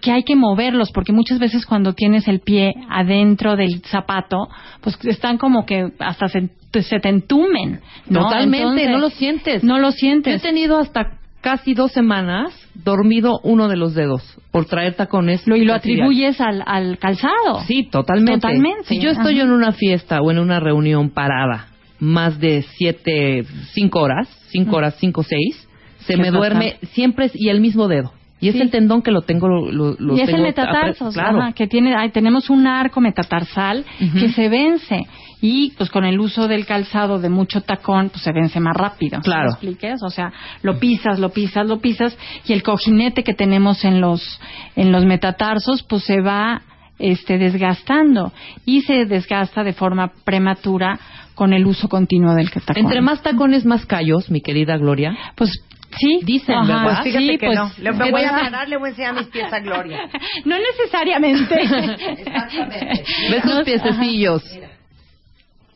[0.00, 4.48] que hay que moverlos, porque muchas veces cuando tienes el pie adentro del zapato,
[4.80, 6.48] pues están como que hasta se,
[6.82, 7.80] se te entumen.
[8.08, 8.20] ¿no?
[8.22, 9.64] Totalmente, Entonces, no lo sientes.
[9.64, 10.42] No lo Yo he sientes.
[10.42, 15.46] tenido hasta casi dos semanas dormido uno de los dedos por traer tacones.
[15.46, 17.60] Lo, y lo atribuyes al, al calzado.
[17.66, 18.40] Sí, totalmente.
[18.40, 19.44] Totalmente, Si yo estoy ajá.
[19.46, 21.68] en una fiesta o en una reunión parada
[22.00, 25.66] más de siete, cinco horas, cinco horas, cinco, seis,
[26.00, 28.12] se me duerme siempre y el mismo dedo.
[28.40, 28.60] Y es Sí.
[28.60, 29.48] el tendón que lo tengo.
[29.48, 31.40] Lo, lo- y es el metatarsos, Claro.
[31.42, 33.84] ajá, que tiene, ay, tenemos un arco metatarsal
[34.18, 35.06] que se vence
[35.40, 39.18] y pues con el uso del calzado de mucho tacón pues se vence más rápido.
[39.22, 39.44] ¿sí Claro.
[39.46, 40.02] me expliques?
[40.02, 44.40] O sea, lo pisas, lo pisas, lo pisas y el cojinete que tenemos en los
[44.76, 46.62] en los metatarsos pues se va
[47.00, 48.32] este desgastando
[48.64, 50.98] y se desgasta de forma prematura
[51.34, 52.76] con el uso continuo del tacón.
[52.76, 55.16] Entre más tacones, más callos, mi querida Gloria.
[55.36, 55.50] pues
[55.98, 56.84] sí, Dicen, ajá, ¿verdad?
[56.84, 57.70] Pues fíjate sí, que pues, no.
[57.78, 60.08] Le, me voy a parar, le voy a enseñar mis pies a Gloria.
[60.44, 61.54] no necesariamente.
[62.18, 63.04] Exactamente.
[63.30, 64.44] ¿Ves No, sus piececillos?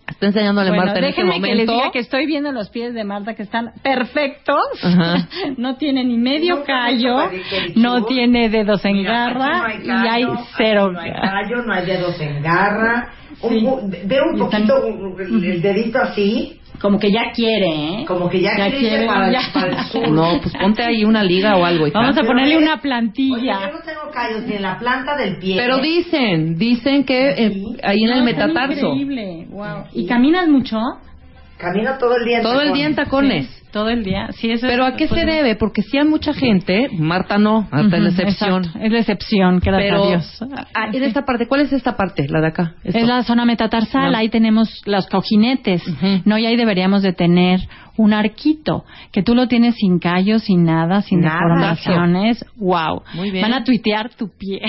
[0.08, 1.72] Está enseñándole Bueno, Marta en este déjenme que les momento.
[1.72, 4.60] diga que estoy viendo los pies de Marta que están perfectos.
[4.82, 5.26] Ajá.
[5.56, 7.30] no tiene ni medio he callo,
[7.76, 10.92] no tiene dedos en Mira, garra y no hay callo, cero.
[10.94, 13.12] aquí No hay callo, no hay dedos en garra.
[13.40, 13.64] Un- Sí.
[13.64, 18.04] un- ve un Y están- poquito el dedito así, Como que ya quiere, ¿eh?
[18.06, 19.40] como que ya, Ya quiere quiere, para, el- ya.
[19.54, 20.08] para el sur.
[20.10, 21.86] No, pues ponte ahí una liga o algo.
[21.86, 21.98] hija.
[21.98, 23.60] Vamos a ponerle una Oye, plantilla.
[23.68, 25.56] yo no tengo callos ni en la planta del pie.
[25.56, 28.94] Pero dicen, dicen que eh, ahí en No, el metatarso.
[28.94, 29.84] Increíble, wow.
[29.94, 30.78] ¿Y caminas mucho?
[31.56, 33.46] Camino todo el día en Todo el día en tacones.
[33.46, 33.61] tacones.
[33.72, 34.28] Todo el día.
[34.32, 35.56] Sí, eso Pero es- ¿a qué pues, se debe?
[35.56, 38.64] Porque si hay mucha gente, Marta no, Marta es la excepción.
[38.64, 38.78] exacto.
[38.84, 40.44] Es la excepción, gracias Pero a Dios.
[40.74, 42.26] ah, en esta parte, ¿cuál es esta parte?
[42.28, 42.74] La de acá.
[42.84, 42.98] Esto.
[42.98, 44.18] Es la zona metatarsal, No.
[44.18, 45.86] ahí tenemos los cojinetes.
[45.88, 46.22] Ujú.
[46.26, 47.60] No, y ahí deberíamos de tener
[47.98, 51.34] un arquito, que tú lo tienes sin callos, sin nada, sin Nada.
[51.40, 52.44] deformaciones.
[52.56, 53.02] Wow.
[53.14, 53.42] Muy bien.
[53.42, 54.60] Van a tuitear tu pie.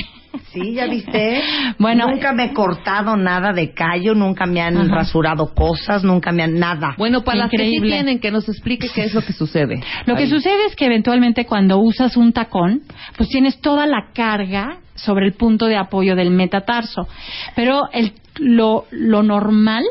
[0.51, 1.41] Sí, ya viste.
[1.79, 4.95] Bueno, nunca me he cortado nada de callo, nunca me han Ajá.
[4.95, 6.95] rasurado cosas, nunca me han nada.
[6.97, 7.89] Bueno, para las que sí Increíble.
[7.91, 9.81] tienen, que nos explique qué es lo que sucede.
[10.05, 12.81] Lo que sucede es que eventualmente cuando usas un tacón,
[13.17, 17.07] pues tienes toda la carga sobre el punto de apoyo del metatarso.
[17.55, 19.83] Pero el, lo, lo normal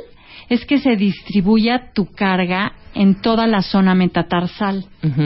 [0.48, 4.84] es que se distribuya tu carga en toda la zona metatarsal,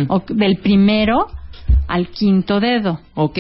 [0.08, 1.26] o del primero
[1.88, 3.00] al quinto dedo.
[3.14, 3.38] Ok.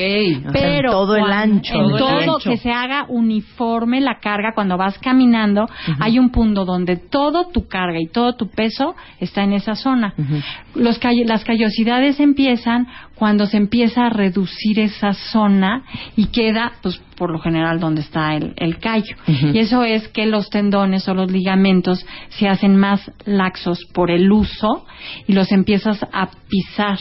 [0.52, 2.50] Pero en todo el ancho en todo ancho.
[2.50, 5.68] que se haga uniforme la carga cuando vas caminando,
[6.00, 10.14] hay un punto donde todo tu carga y todo tu peso está en esa zona.
[10.16, 10.40] Ujú.
[10.82, 15.84] Los call- las callosidades empiezan cuando se empieza a reducir esa zona
[16.16, 19.16] y queda, pues, por lo general, donde está el, el callo.
[19.26, 24.30] Y eso es que los tendones o los ligamentos se hacen más laxos por el
[24.30, 24.84] uso
[25.26, 26.98] y los empiezas a pisar.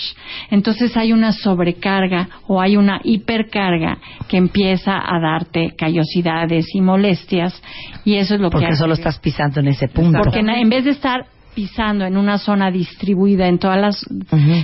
[0.51, 7.62] Entonces hay una sobrecarga o hay una hipercarga que empieza a darte callosidades y molestias
[8.04, 10.19] y eso es lo porque que hace solo estás pisando en ese punto.
[10.24, 14.06] porque en vez de estar pisando en una zona distribuida en todas las,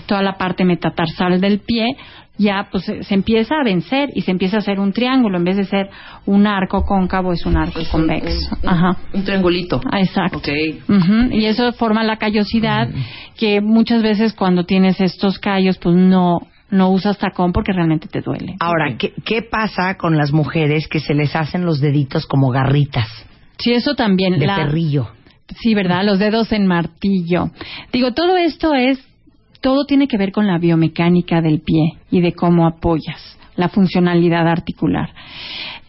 [0.06, 1.86] toda la parte metatarsal del pie,
[2.38, 5.38] ya pues se, empieza a vencer y se empieza a hacer un triángulo.
[5.38, 5.90] En vez de ser
[6.26, 8.58] un arco cóncavo, es un arco Es convexo.
[8.64, 8.98] un- Ajá.
[9.14, 9.80] Un triangulito.
[9.90, 10.42] Ah, Exacto.
[11.32, 12.90] Y eso forma la callosidad
[13.38, 16.40] que muchas veces cuando tienes estos callos, pues no,
[16.72, 18.56] no usas tacón porque realmente te duele.
[18.60, 23.08] Ahora, ¿qué, ¿qué pasa con las mujeres que se les hacen los deditos como garritas
[23.60, 24.40] Sí, eso también.
[24.40, 25.10] de la- perrillo?
[25.62, 26.04] Sí, ¿verdad?
[26.06, 27.52] Los dedos en martillo.
[27.92, 29.00] Digo, todo esto es,
[29.60, 34.48] todo tiene que ver con la biomecánica del pie y de cómo apoyas la funcionalidad
[34.48, 35.10] articular.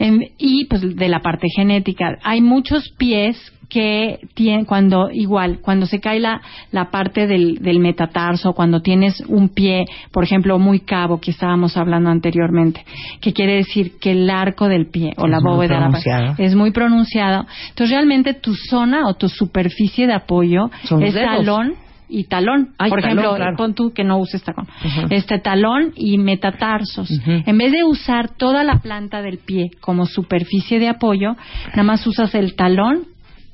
[0.00, 2.18] Em, y pues de la parte genética.
[2.24, 3.38] Hay muchos pies
[3.72, 9.22] que tienen, cuando, igual, cuando se cae la, la parte del, del metatarso, cuando tienes
[9.28, 12.84] un pie, por ejemplo, muy cabo, que estábamos hablando anteriormente,
[13.22, 16.54] que quiere decir que el arco del pie o la Es bóveda de la- es
[16.54, 17.46] muy pronunciado.
[17.70, 21.30] Entonces, realmente tu zona o tu superficie de apoyo Son es dedos.
[21.38, 21.72] talón
[22.10, 22.74] y talón.
[22.76, 23.56] Ay, Por talón, ejemplo, claro.
[23.56, 24.66] pon tú que no uses tacón.
[25.08, 27.08] Este talón y metatarsos.
[27.26, 31.36] En vez de usar toda la planta del pie como superficie de apoyo,
[31.70, 33.04] nada más usas el talón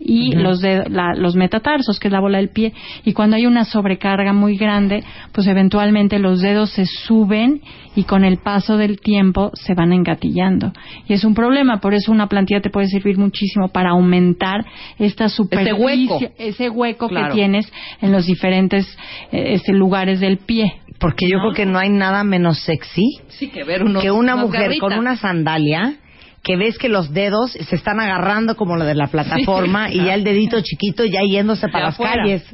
[0.01, 2.73] y los de, la- los metatarsos, que es la bola del pie.
[3.05, 7.61] Y cuando hay una sobrecarga muy grande, pues eventualmente los dedos se suben
[7.97, 10.73] y con el paso del tiempo se van engatillando.
[11.09, 14.65] Y es un problema, por eso una plantilla te puede servir muchísimo para aumentar
[14.99, 16.21] esta superficie, hueco.
[16.39, 17.29] ese hueco Claro.
[17.29, 18.87] que tienes en los diferentes
[19.33, 20.75] eh, este, lugares del pie.
[21.01, 24.35] Porque yo creo que no hay nada menos sexy Sí, que ver unos, que una
[24.37, 25.95] mujer con una sandalia
[26.43, 30.15] que ves que los dedos se están agarrando como lo de la plataforma y ya
[30.15, 32.45] el dedito chiquito ya yéndose para las calles.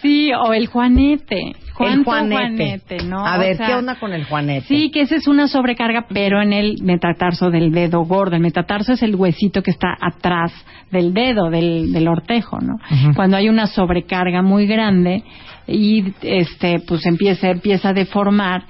[0.00, 1.52] Sí, o el juanete.
[1.74, 2.36] ¿Cuánto Juanete.
[2.36, 3.26] juanete, no?
[3.26, 4.66] A O ver, sea, ¿qué onda con el Juanete?
[4.68, 8.36] Sí, que esa es una sobrecarga, pero en el metatarso del dedo gordo.
[8.36, 10.52] El metatarso es el huesito que está atrás
[10.90, 12.76] del dedo, del, del ortejo, ¿no?
[13.16, 15.24] Cuando hay una sobrecarga muy grande
[15.66, 18.64] y este, pues empieza, empieza a deformar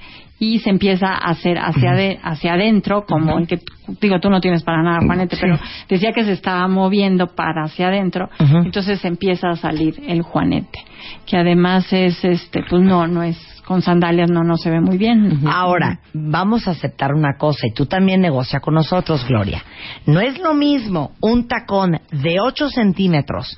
[0.45, 3.59] y se empieza a hacer hacia, de- hacia adentro, como el que,
[4.01, 7.87] digo, tú no tienes para nada, Juanete, pero decía que se estaba moviendo para hacia
[7.87, 10.79] adentro, entonces empieza a salir el Juanete,
[11.25, 14.97] que además es, este, pues no, no es, con sandalias no, no se ve muy
[14.97, 15.47] bien.
[15.47, 19.63] Ahora, vamos a aceptar una cosa y tú también negocia con nosotros, Gloria.
[20.05, 23.57] No es lo mismo un tacón de 8 centímetros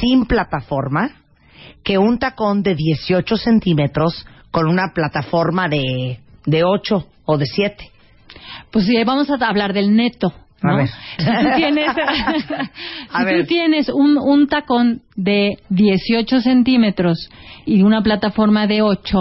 [0.00, 1.10] sin plataforma
[1.82, 7.90] que un tacón de 18 centímetros con una plataforma de, de 8 o de 7.
[8.70, 10.32] Pues sí, vamos a hablar del neto.
[10.62, 10.72] ¿no?
[10.72, 10.88] A ver.
[10.88, 11.88] Si tú tienes,
[13.12, 13.40] A si ver.
[13.40, 17.28] tú tienes un, un tacón de 18 centímetros
[17.66, 19.18] y una plataforma de 8,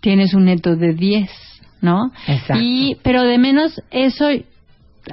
[0.00, 1.30] tienes un neto de 10,
[1.80, 2.10] ¿no?
[2.26, 2.62] Exacto.
[2.62, 4.28] Y, pero de menos eso,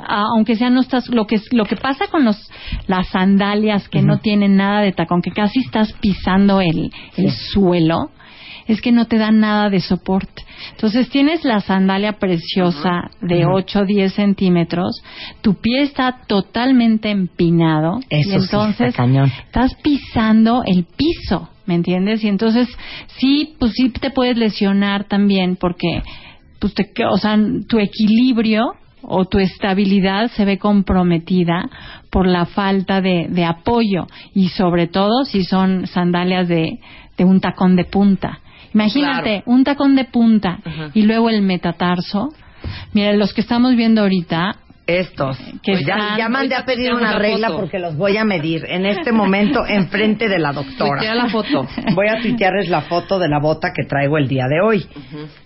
[0.07, 2.49] aunque sea no estás, lo que, lo que pasa con los,
[2.87, 8.11] las sandalias que no tienen nada de tacón, que casi estás pisando el, el suelo,
[8.71, 10.43] es que no te dan nada de soporte.
[10.71, 15.03] Entonces tienes la sandalia preciosa de 8 o 10 centímetros,
[15.41, 18.95] tu pie está totalmente empinado Eso y sí está entonces
[19.45, 22.23] estás pisando el piso, ¿me entiendes?
[22.23, 22.69] Y entonces
[23.17, 26.01] sí, pues sí te puedes lesionar también porque,
[26.59, 31.69] pues te, o sea, tu equilibrio o tu estabilidad se ve comprometida
[32.09, 36.79] por la falta de, de apoyo y sobre todo si son sandalias de,
[37.17, 38.40] de un tacón de punta.
[38.73, 40.59] Imagínate, un tacón de punta
[40.93, 42.29] y luego el metatarso.
[42.93, 44.55] Mira, los que estamos viendo ahorita,
[44.87, 45.37] Estos.
[45.63, 47.59] Que Pues ya, mandé a pedir una la regla foto.
[47.61, 50.97] porque los voy a medir en este momento enfrente de la doctora.
[50.99, 51.67] Tuitea la foto.
[51.95, 54.85] Voy a tuitearles la foto de la bota que traigo el día de hoy.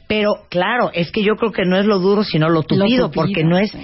[0.08, 3.12] Pero claro, es que yo creo que no es lo duro, sino lo tupido, tupido,
[3.12, 3.72] porque no es...
[3.72, 3.80] sí.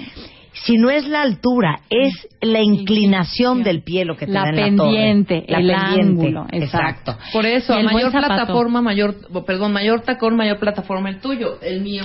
[0.54, 4.48] Si no es la altura, es la inclinación del pie lo que te La da
[4.50, 4.90] en la torre.
[4.90, 7.16] pendiente, La el pendiente, ángulo, exacto.
[7.32, 11.58] Por eso, Y el mayor plataforma, mayor, perdón, mayor tacón, mayor plataforma el tuyo.
[11.62, 12.04] El mío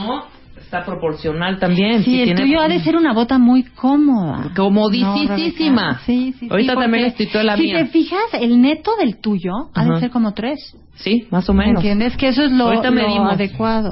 [0.59, 1.99] está proporcional también.
[2.03, 4.49] Sí, si el tiene- tuyo ha de ser una bota muy cómoda.
[5.01, 5.13] No,
[5.89, 6.01] Rebeca.
[6.05, 6.47] sí, sí.
[6.49, 7.77] Ahorita también les tuiteo la si mía.
[7.79, 10.75] te fijas, el neto del tuyo ha de ser como tres.
[10.95, 11.81] Sí, más o ¿Me menos.
[11.83, 12.17] entiendes?
[12.17, 13.33] Que eso es lo, Ahorita lo medimos.
[13.33, 13.91] adecuado.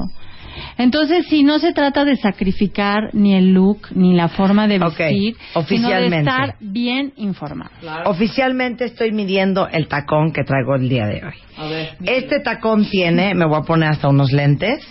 [0.77, 5.35] Entonces, si no se trata de sacrificar ni el look ni la forma de vestir,
[5.67, 7.71] sino de estar bien informado.
[7.79, 8.09] Claro.
[8.09, 11.33] Oficialmente estoy midiendo el tacón que traigo el día de hoy.
[11.57, 11.97] A ver.
[12.03, 14.85] Este tacón tiene, me voy a poner hasta unos lentes.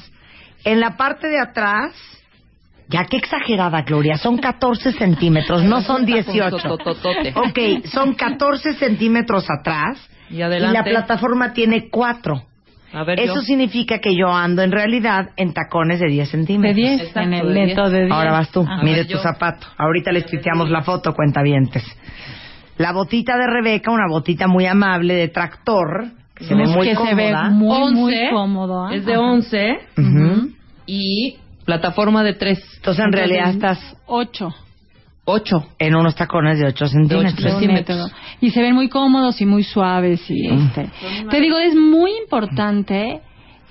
[0.65, 1.93] En la parte de atrás,
[2.89, 6.57] ya qué exagerada, Gloria, son 14 centímetros, no son 18.
[6.59, 7.33] Tototote.
[7.37, 9.99] Ok, son 14 centímetros atrás
[10.31, 10.79] Y adelante.
[10.79, 12.43] la plataforma tiene 4.
[12.95, 13.41] A ver, Eso yo.
[13.43, 16.77] significa que yo ando en realidad en tacones de 10 De centímetros.
[16.77, 18.13] 10, Exacto, en el de neto de 10.
[18.13, 18.83] Ahora vas tú, Ajá.
[18.83, 19.19] mide ver, tu yo.
[19.19, 19.67] zapato.
[19.77, 21.83] Ahorita les tuiteamos la foto, cuentavientes.
[22.79, 26.97] La botita de Rebeca, una botita muy amable de tractor, que se ve muy que
[26.97, 27.51] se ve cómoda.
[27.51, 28.87] muy, muy 11, cómodo.
[28.87, 28.95] ¿ah?
[28.95, 29.23] Es de Ajá.
[29.23, 30.49] 11 Ujú.
[30.87, 32.59] y plataforma de 3.
[32.77, 34.55] Entonces en realidad estás 8.
[35.27, 35.67] 8.
[35.79, 37.37] en unos tacones de 8 centímetros.
[37.37, 38.13] De ocho centímetros.
[38.41, 40.21] Y se ven muy cómodos y muy suaves.
[40.31, 40.67] Y Mm.
[40.67, 40.91] este.
[41.31, 43.21] Te digo, es muy importante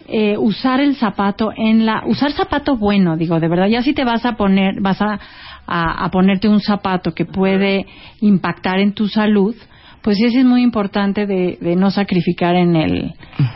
[0.08, 2.04] eh, usar el zapato en la.
[2.08, 3.68] Usar zapato bueno, digo, de verdad.
[3.68, 5.20] Ya si te vas a poner, vas a,
[5.68, 7.86] a, a ponerte un zapato que puede
[8.22, 9.56] impactar en tu salud.
[10.02, 13.14] Pues sí, sí es muy importante de, de no sacrificar en el,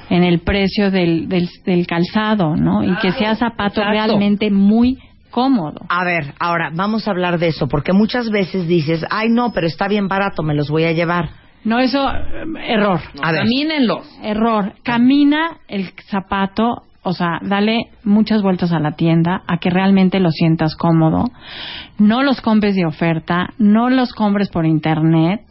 [0.09, 2.83] en el precio del, del, del calzado, ¿no?
[2.85, 3.91] Y que sea zapato exacto.
[3.91, 4.97] realmente muy
[5.37, 5.81] cómodo.
[5.87, 9.67] A ver, ahora vamos a hablar de eso, porque muchas veces dices, ay no, pero
[9.67, 11.29] está bien barato, me los voy a llevar.
[11.63, 12.99] No, eso, eh, error.
[13.21, 13.41] A ver.
[13.41, 14.01] Camínenlo.
[14.23, 14.73] Error.
[14.81, 20.31] Camina el zapato, o sea, dale muchas vueltas a la tienda a que realmente lo
[20.31, 21.25] sientas cómodo.
[21.99, 25.41] No los compres de oferta, no los compres por internet.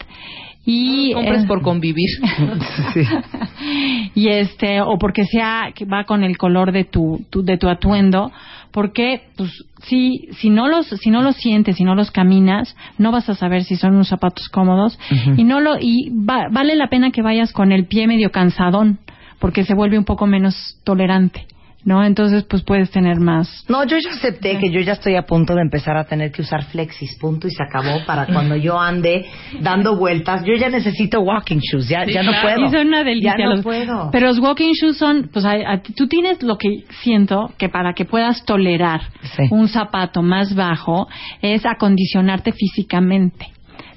[0.68, 2.08] Y, Compres eh, por convivir.
[4.14, 7.68] y este o porque sea que va con el color de tu, tu- de tu
[7.68, 8.32] atuendo
[8.72, 9.50] porque pues
[9.84, 13.34] si si no los si no los sientes si no los caminas no vas a
[13.34, 14.98] saber si son unos zapatos cómodos.
[15.36, 18.98] Y no lo y va- vale la pena que vayas con el pie medio cansadón
[19.38, 21.46] porque se vuelve un poco menos tolerante
[21.86, 25.22] no entonces pues puedes tener más No, yo ya acepté que yo ya estoy a
[25.22, 28.78] punto de empezar a tener que usar flexis, punto y se acabó para cuando yo
[28.78, 29.24] ande
[29.60, 30.42] dando vueltas.
[30.44, 32.48] Yo ya necesito walking shoes, ya, Sí, ya no claro.
[32.48, 32.66] puedo.
[32.66, 33.34] Y son una delicia.
[33.38, 34.10] Ya no los- puedo.
[34.12, 38.04] Pero los walking shoes son, pues a- tú tienes lo que siento que para que
[38.04, 39.00] puedas tolerar
[39.36, 39.44] Sí.
[39.50, 41.06] un zapato más bajo
[41.40, 43.46] es acondicionarte físicamente.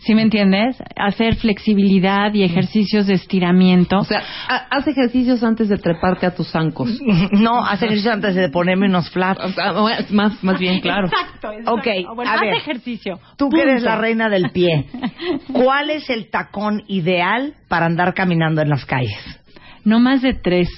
[0.01, 0.77] ¿Sí me entiendes?
[0.95, 3.97] Hacer flexibilidad y ejercicios de estiramiento.
[3.97, 6.89] O sea, ha- haz ejercicios antes de treparte a tus zancos.
[7.31, 9.39] No, hace ejercicio antes de ponerme unos flats.
[9.43, 11.07] O sea, bueno, más, más bien, claro.
[11.07, 11.73] Exacto, exacto.
[11.73, 12.53] Ok, Bueno, a haz ver.
[12.55, 13.19] ejercicio.
[13.37, 14.85] Tú que eres la reina del pie,
[15.53, 19.17] ¿cuál es el tacón ideal para andar caminando en las calles?
[19.83, 20.69] No más de tres.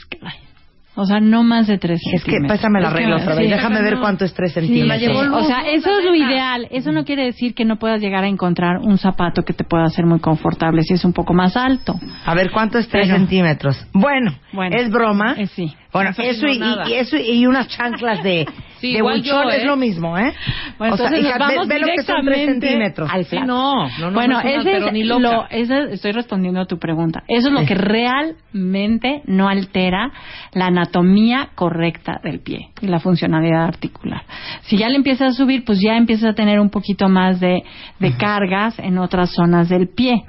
[0.94, 2.58] O sea, no más de tres Es que centímetros.
[2.60, 3.46] pésame la regla otra vez.
[3.46, 3.50] sí.
[3.52, 5.28] Déjame ver cuánto es tres Sí, centímetros.
[5.32, 6.68] o sea, eso es lo ideal.
[6.70, 9.86] Eso no quiere decir que no puedas llegar a encontrar un zapato que te pueda
[9.86, 11.98] hacer muy confortable si es un poco más alto.
[12.26, 13.88] A ver, ¿cuánto es tres Pero- centímetros?
[13.94, 15.36] Bueno, Bueno, es broma.
[15.38, 15.74] eh, sí.
[15.94, 18.48] Bueno, Eso y, y eso y unas chanclas de,
[18.82, 19.58] Sí, de buchón yo, ¿eh?
[19.58, 20.34] es lo mismo, ¿eh?
[20.80, 23.10] Bueno, o sea, entonces hija, nos ve, lo que son tres centímetros.
[23.14, 24.12] al Sí, no, no, no.
[24.14, 25.22] bueno, no es ese pero es ni loca.
[25.22, 27.22] lo, ese- estoy respondiendo a tu pregunta.
[27.28, 30.12] Eso es lo que realmente no altera
[30.54, 34.24] la anatomía correcta del pie y la funcionalidad articular.
[34.64, 37.64] Si ya le empiezas a subir, pues ya empiezas a tener un poquito más de,
[38.00, 40.24] de cargas en otras zonas del pie.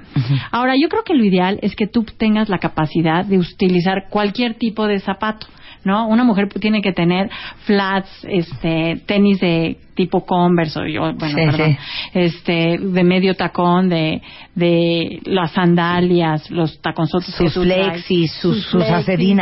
[0.50, 4.54] Ahora, yo creo que lo ideal es que tú tengas la capacidad de utilizar cualquier
[4.54, 5.46] tipo de zapato.
[5.85, 6.07] ¿No?
[6.09, 7.30] Una mujer tiene que tener
[7.64, 11.78] flats, este, tenis de tipo Converse o yo, bueno, Sí, perdón, sí.
[12.14, 14.22] este, de medio tacón, de,
[14.55, 18.83] de las sandalias, los taconzotes Sus flexis, sus, sus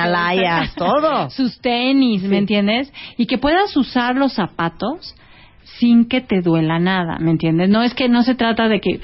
[0.04, 0.10] todo.
[0.12, 1.30] layas, todo.
[1.30, 2.92] sus tenis, ¿me entiendes?
[3.16, 5.14] Y que puedas usar los zapatos
[5.78, 7.68] sin que te duela nada, ¿me entiendes?
[7.68, 9.00] No es que no se trata de que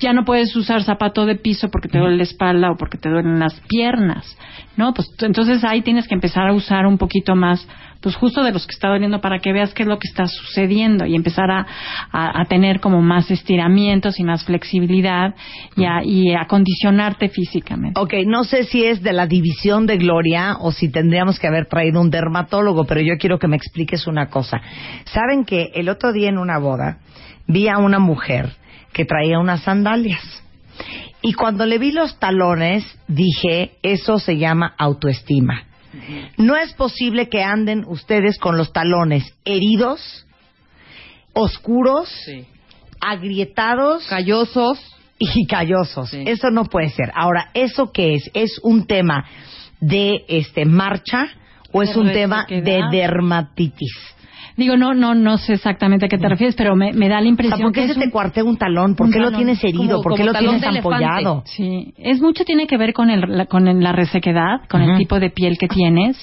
[0.00, 3.08] ya no puedes usar zapato de piso porque te duele la espalda o porque te
[3.08, 4.36] duelen las piernas,
[4.76, 4.94] ¿no?
[4.94, 7.66] Pues entonces ahí tienes que empezar a usar un poquito más,
[8.00, 10.26] pues justo de los que está doliendo para que veas qué es lo que está
[10.26, 11.66] sucediendo y empezar a,
[12.12, 15.34] a- tener como más estiramientos y más flexibilidad
[15.76, 18.00] y a, y a acondicionarte físicamente.
[18.00, 21.66] Ok, no sé si es de la división de Gloria o si tendríamos que haber
[21.66, 24.60] traído un dermatólogo, pero yo quiero que me expliques una cosa.
[25.06, 26.98] Saben que el otro día en una boda
[27.48, 28.52] vi a una mujer
[28.92, 30.22] que traía unas sandalias.
[31.22, 35.64] Y cuando le vi los talones, dije, eso se llama autoestima.
[36.36, 40.26] No es posible que anden ustedes con los talones heridos,
[41.32, 42.44] oscuros, Sí.
[43.00, 44.78] agrietados Callosos.
[45.18, 46.10] y callosos.
[46.10, 46.22] Sí.
[46.26, 47.10] Eso no puede ser.
[47.14, 48.30] Ahora, ¿eso qué es?
[48.34, 49.24] ¿Es un tema
[49.80, 51.28] de este marcha
[51.72, 53.92] o es un tema de dermatitis?
[54.58, 57.20] Digo, no, no, no sé exactamente a qué te refieres, pero me, me da la
[57.20, 58.96] O sea, impresión ¿por qué que se un- te cuartea un talón?
[58.96, 59.78] ¿Por un qué lo tienes herido?
[59.86, 61.42] Como- ¿Por qué lo tienes ampollado?
[61.46, 64.98] Sí, es mucho tiene que ver con el, la, con el- la resequedad, con el
[64.98, 66.18] tipo de piel que tienes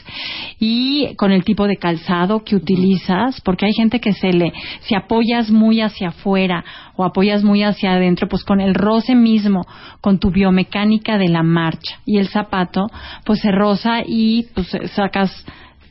[0.59, 4.95] y con el tipo de calzado que utilizas, porque hay gente que se le, si
[4.95, 6.63] apoyas muy hacia afuera
[6.97, 9.61] o apoyas muy hacia adentro, pues con el roce mismo,
[10.01, 12.87] con tu biomecánica de la marcha y el zapato,
[13.25, 15.31] pues se roza y pues sacas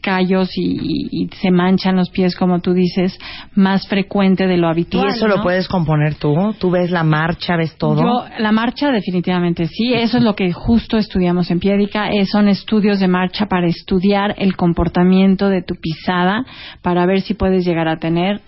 [0.04, 3.18] callos y, y- y se manchan los pies, como tú dices,
[3.54, 5.08] más frecuente de lo ¿Y habitual.
[5.08, 6.34] eso lo puedes componer tú?
[6.58, 8.02] ¿Tú ves la marcha, ves todo?
[8.02, 12.48] Yo, la marcha definitivamente sí, eso es lo que justo estudiamos en Piédica, eh, son
[12.48, 16.44] estudios de marcha para estudiar el comportamiento de tu pisada,
[16.82, 18.40] para ver si puedes llegar a tener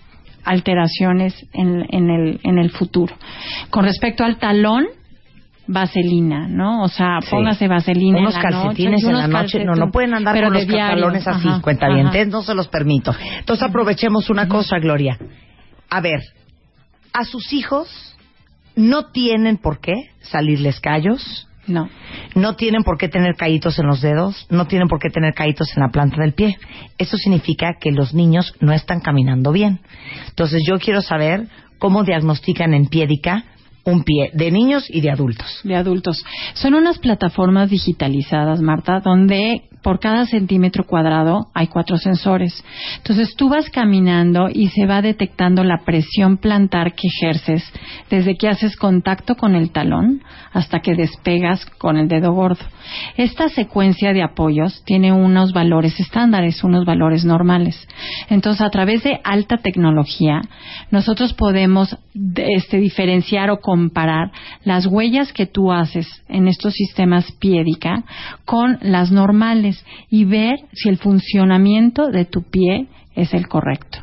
[0.45, 3.15] alteraciones en, en el, en el futuro.
[3.71, 4.87] Con respecto al talón,
[5.69, 6.83] vaselina, ¿no?
[6.83, 7.29] O sea, Sí.
[7.31, 9.65] póngase vaselina unos en la calcetines noche, en la noche.
[9.65, 12.31] No, no pueden andar con los pantalones así, Ajá, cuentavientes, ajá.
[12.31, 13.15] no se los permito.
[13.39, 15.19] Entonces aprovechemos una cosa, Gloria.
[15.91, 16.21] A ver,
[17.13, 18.17] a sus hijos
[18.75, 21.89] no tienen por qué salirles callos, No.
[22.35, 25.69] no tienen por qué tener callitos en los dedos, no tienen por qué tener callitos
[25.77, 26.59] en la planta del pie.
[26.99, 29.81] Eso significa que los niños no están caminando bien.
[30.29, 31.49] Entonces yo quiero saber
[31.79, 33.45] cómo diagnostican en piédica
[33.87, 35.61] un pie de niños y de adultos.
[35.65, 36.25] de adultos.
[36.55, 42.65] Son unas plataformas digitalizadas, Marta, donde por cada centímetro cuadrado hay cuatro sensores.
[42.99, 47.63] Entonces tú vas caminando y se va detectando la presión plantar que ejerces
[48.11, 50.23] desde que haces contacto con el talón
[50.53, 52.65] hasta que despegas con el dedo gordo.
[53.17, 57.87] Esta secuencia de apoyos tiene unos valores estándares, unos valores normales.
[58.29, 60.41] Entonces, a través de alta tecnología,
[60.91, 64.31] nosotros podemos de- este, diferenciar o comparar
[64.65, 68.05] las huellas que tú haces en estos sistemas piédica
[68.45, 69.66] con las normales
[70.11, 73.99] y ver si el funcionamiento de tu pie es el correcto.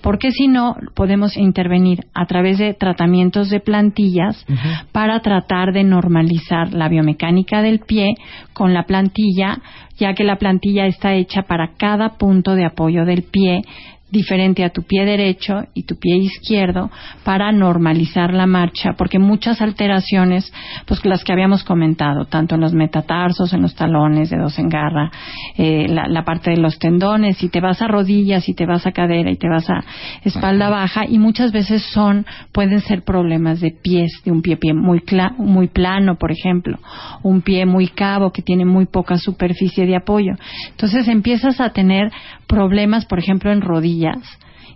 [0.00, 4.44] Porque si no, podemos intervenir a través de tratamientos de plantillas
[4.92, 8.14] para tratar de normalizar la biomecánica del pie
[8.52, 9.60] con la plantilla,
[9.98, 13.62] ya que la plantilla está hecha para cada punto de apoyo del pie
[14.10, 16.90] diferente a tu pie derecho y tu pie izquierdo
[17.24, 20.52] para normalizar la marcha, porque muchas alteraciones,
[20.86, 25.10] pues las que habíamos comentado, tanto en los metatarsos, en los talones, dedos en garra,
[25.56, 28.86] eh, la, la parte de los tendones, y te vas a rodillas, y te vas
[28.86, 29.84] a cadera, y te vas a
[30.24, 34.72] espalda baja, y muchas veces son, pueden ser problemas de pies, de un pie, pie
[34.72, 36.78] muy, cla- muy plano, por ejemplo,
[37.22, 40.32] un pie muy cabo que tiene muy poca superficie de apoyo.
[40.70, 42.10] Entonces empiezas a tener
[42.46, 44.18] problemas, por ejemplo, en rodillas,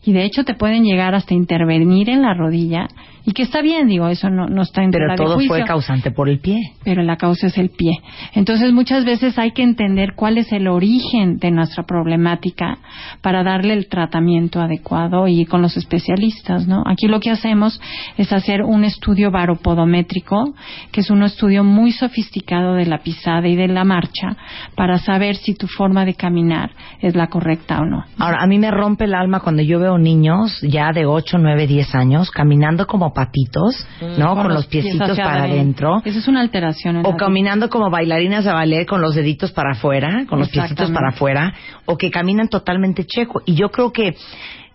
[0.03, 2.88] y de hecho te pueden llegar hasta intervenir en la rodilla,
[3.24, 5.64] y que está bien, digo, eso no, no está en Pero de todo juicio fue
[5.64, 6.72] causante por el pie.
[6.84, 7.92] pero la causa es el pie.
[8.34, 12.78] Entonces muchas veces hay que entender cuál es el origen de nuestra problemática
[13.20, 16.82] para darle el tratamiento adecuado y con los especialistas, ¿no?
[16.86, 17.80] Aquí lo que hacemos
[18.16, 20.55] es hacer un estudio baropodométrico,
[20.90, 24.36] que es un estudio muy sofisticado de la pisada y de la marcha
[24.74, 26.70] para saber si tu forma de caminar
[27.01, 28.05] es la correcta o no.
[28.18, 31.66] Ahora, a mí me rompe el alma cuando yo veo niños ya de 8, 9,
[31.66, 33.86] 10 años caminando como patitos,
[34.18, 34.34] ¿no?
[34.34, 36.03] Con, los piecitos para adentro.
[36.05, 39.72] Esa es una alteración en O caminando como bailarinas de ballet con los deditos para
[39.72, 41.55] afuera, con los piecitos para afuera,
[41.86, 43.43] o que caminan totalmente checo.
[43.45, 44.14] Y yo creo que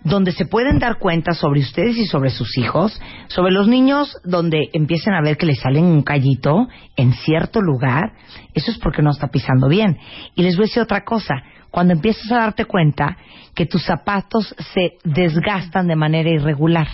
[0.05, 4.69] donde se pueden dar cuenta sobre ustedes y sobre sus hijos, sobre los niños donde
[4.71, 8.13] empiecen a ver que les salen un callito en cierto lugar,
[8.53, 9.97] eso es porque no está pisando bien.
[10.35, 13.17] Y les voy a decir otra cosa, cuando empiezas a darte cuenta
[13.55, 16.87] que tus zapatos se desgastan de manera irregular.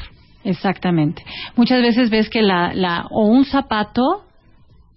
[0.45, 1.24] Exactamente.
[1.57, 4.24] Muchas veces ves que la, la, o un zapato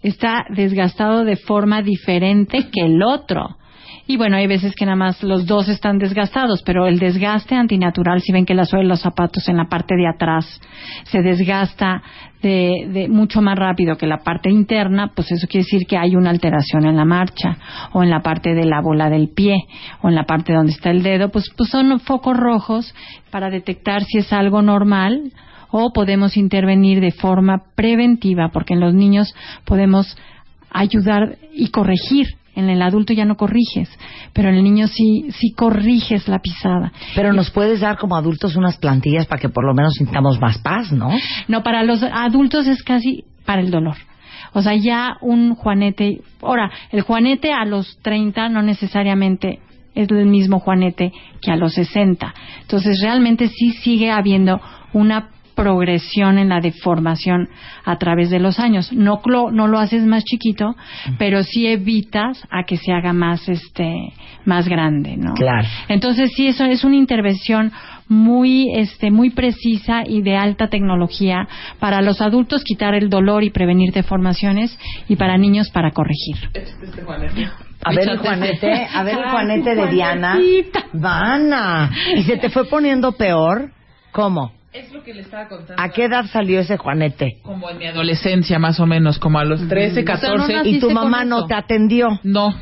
[0.02, 3.56] está desgastado de forma diferente que el otro.
[4.06, 8.20] Y bueno, hay veces que nada más los dos están desgastados, pero el desgaste antinatural,
[8.20, 10.60] si ven que la suela de los zapatos en la parte de atrás
[11.04, 12.02] se desgasta
[12.42, 16.16] de, de mucho más rápido que la parte interna, pues eso quiere decir que hay
[16.16, 17.56] una alteración en la marcha,
[17.92, 19.56] o en la parte de la bola del pie,
[20.02, 22.94] o en la parte donde está el dedo, pues, pues son focos rojos
[23.30, 25.32] para detectar si es algo normal
[25.70, 29.34] o podemos intervenir de forma preventiva, porque en los niños
[29.64, 30.16] podemos
[30.70, 32.26] ayudar y corregir.
[32.56, 33.88] En el adulto ya no corriges,
[34.32, 36.92] pero en el niño sí, sí corriges la pisada.
[37.14, 40.58] Pero nos puedes dar como adultos unas plantillas para que por lo menos sintamos más
[40.58, 41.10] paz, ¿no?
[41.48, 43.96] No, para los adultos es casi para el dolor.
[44.52, 46.20] O sea, ya un juanete.
[46.40, 49.58] Ahora, el juanete a los 30 no necesariamente
[49.94, 52.34] es el mismo juanete que a los 60.
[52.62, 54.60] Entonces, realmente sí sigue habiendo
[54.92, 57.48] una progresión en la deformación
[57.84, 58.92] a través de los años.
[58.92, 60.74] No, lo- no lo haces más chiquito,
[61.18, 64.12] pero sí evitas a que se haga más, este,
[64.44, 65.34] más grande, ¿no?
[65.34, 65.66] Claro.
[65.88, 67.72] Entonces sí, eso es una intervención
[68.06, 71.48] muy, este, muy precisa y de alta tecnología
[71.78, 74.78] para los adultos quitar el dolor y prevenir deformaciones
[75.08, 76.36] y para niños para corregir.
[77.82, 80.38] A ver el Juanete, a ver el Juanete de Diana.
[80.92, 81.90] Vana.
[82.16, 83.70] ¿Y se te fue poniendo peor?
[84.12, 84.52] ¿Cómo?
[84.74, 85.80] Es lo que le estaba contando.
[85.80, 87.38] ¿A qué edad salió ese Juanete?
[87.42, 90.52] Como en mi adolescencia, más o menos, como a los 13, O sea, no 14.
[90.68, 92.18] Y tu ¿Naciste mamá no te atendió.
[92.24, 92.52] No.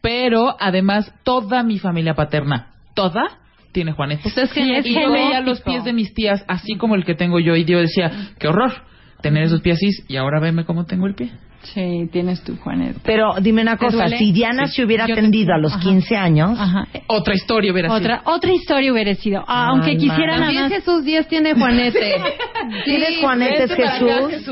[0.00, 3.24] Pero además, toda mi familia paterna, toda,
[3.70, 4.32] tiene Juanetes.
[4.32, 7.04] Pues es Sí, es y yo veía los pies de mis tías, así como el
[7.04, 8.72] que tengo yo, y yo decía, qué horror
[9.20, 11.32] tener esos pies así, y ahora veme cómo tengo el pie.
[11.62, 12.98] Sí, tienes tu Juanete.
[13.04, 14.18] Pero dime una ¿Te cosa, duele?
[14.18, 14.76] si Diana Sí.
[14.76, 15.80] se hubiera Yo te- atendido a los Ajá.
[15.82, 16.86] 15 años, Ajá.
[17.06, 17.98] Otra historia hubiera sido.
[17.98, 19.40] Otra, otra historia hubiera sido.
[19.46, 20.72] Ah, Ay, aunque quisiera nada más.
[20.72, 22.14] Jesús Díaz tiene Juanete.
[22.84, 24.44] ¿Tienes acá, Jesús?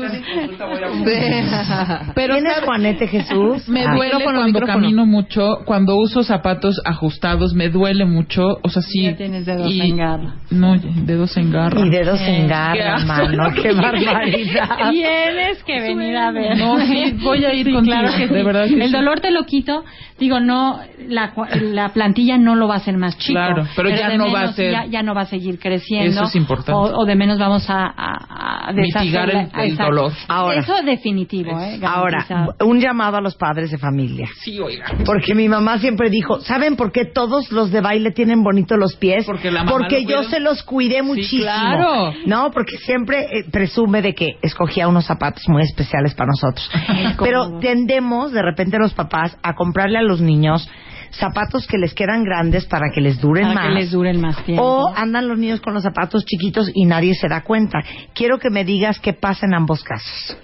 [1.05, 2.11] Sí.
[2.15, 2.59] Pero ¿tienes.
[2.65, 3.67] Juanete Jesús?
[3.67, 3.93] Me Ah.
[3.95, 4.73] duele cuando micrófono.
[4.73, 9.03] camino mucho, cuando uso zapatos ajustados, me duele mucho, o sea, sí.
[9.03, 10.35] Ya tienes dedos y- en garra.
[10.49, 11.79] No, dedos en garra.
[11.85, 14.89] Y dedos en Qué garra, mano, qué barbaridad.
[14.91, 16.57] Tienes que venir a ver.
[16.57, 18.45] No, sí, voy a ir Sí, contigo, claro que de sí.
[18.45, 18.91] verdad que El sí.
[18.93, 19.83] dolor te lo quito.
[20.21, 23.33] Digo, no, la, cua- la plantilla no lo va a hacer más chico.
[23.33, 26.11] Claro, pero ya no va a ser- Ya, ya no va a seguir creciendo.
[26.11, 26.71] Eso es importante.
[26.73, 30.11] O, o de menos vamos a, a, a Mitigar el- dolor.
[30.27, 30.59] Ahora.
[30.59, 31.79] Eso definitivo, ¿eh?
[31.83, 32.25] Ahora,
[32.63, 34.27] un llamado a los padres de familia.
[34.41, 34.85] Sí, oiga.
[35.05, 38.95] Porque mi mamá siempre dijo, ¿saben por qué todos los de baile tienen bonitos los
[38.95, 39.25] pies?
[39.25, 40.29] Porque la mamá Porque yo cuida.
[40.29, 41.41] se los cuidé muchísimo.
[41.43, 42.13] claro.
[42.27, 46.69] No, porque siempre eh, presume de que escogía unos zapatos muy especiales para nosotros.
[47.19, 50.67] Pero tendemos de repente los papás a comprarle a los niños
[51.11, 53.67] zapatos que les quedan grandes para que les duren para más.
[53.67, 54.63] que les duren más tiempo.
[54.63, 57.79] O andan los niños con los zapatos chiquitos y nadie se da cuenta.
[58.13, 60.37] Quiero que me digas qué pasa en ambos casos.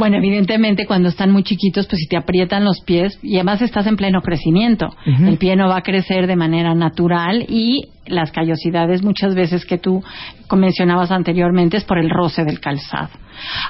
[0.00, 3.86] Bueno, evidentemente cuando están muy chiquitos, pues si te aprietan los pies y además estás
[3.86, 9.02] en pleno crecimiento, el pie no va a crecer de manera natural y las callosidades
[9.02, 10.02] muchas veces que tú
[10.50, 13.10] mencionabas anteriormente es por el roce del calzado.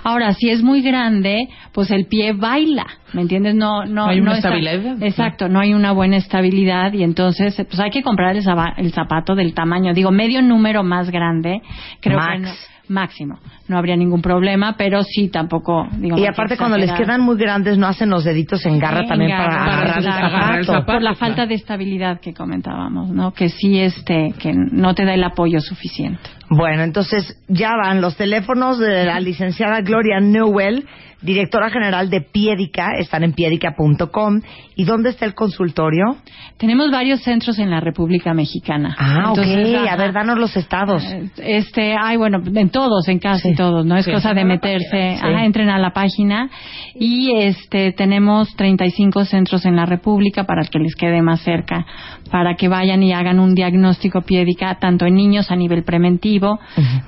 [0.04, 3.54] Ahora, si es muy grande, pues el pie baila, ¿me entiendes?
[3.56, 5.02] No, no, No hay una estabilidad.
[5.02, 9.52] Exacto, no hay una buena estabilidad y entonces, pues hay que comprar el, zapato del
[9.52, 11.60] tamaño, digo, medio número más grande,
[12.00, 12.34] creo Max.
[12.34, 12.50] que no,
[12.90, 13.38] máximo,
[13.68, 17.36] no habría ningún problema, pero sí tampoco, digo, Y no aparte cuando les quedan muy
[17.38, 20.86] grandes no hacen los deditos en garra Sí, también en para garra, agarrar el zapato.
[20.86, 23.32] por la falta de estabilidad que comentábamos, ¿no?
[23.32, 26.20] Que sí, este, que no te da el apoyo suficiente.
[26.50, 30.84] Bueno, entonces ya van los teléfonos de la licenciada Gloria Newell,
[31.22, 34.40] directora general de Piedica, están en piedica.com.
[34.76, 36.16] ¿Y dónde está el consultorio?
[36.56, 38.96] Tenemos varios centros en la República Mexicana.
[38.98, 39.88] Ah, Entonces, ok.
[39.90, 41.04] A ver, danos los estados.
[41.36, 43.54] Este, ay, bueno, en todos, en casi Sí.
[43.56, 43.96] todos, ¿no?
[43.96, 44.12] Es Sí.
[44.12, 45.20] cosa de meterse, Sí.
[45.22, 46.48] ajá, entren a la página
[46.94, 51.84] y este, tenemos 35 centros en la República para que les quede más cerca,
[52.30, 56.58] para que vayan y hagan un diagnóstico piédica tanto en niños a nivel preventivo,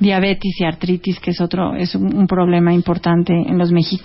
[0.01, 4.02] diabetes y artritis, que es otro, es un, un problema importante en los mexicanos,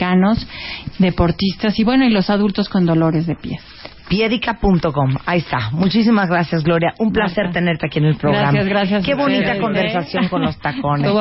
[0.99, 3.61] deportistas y bueno, y los adultos con dolores de pies.
[4.10, 5.16] Piedica.com.
[5.26, 5.70] Ahí está.
[5.72, 6.93] Muchísimas gracias, Gloria.
[6.99, 8.51] Un placer tenerte aquí en el programa.
[8.51, 10.30] Gracias, gracias Qué bonita conversación ¿eh?
[10.30, 11.12] con los tacones.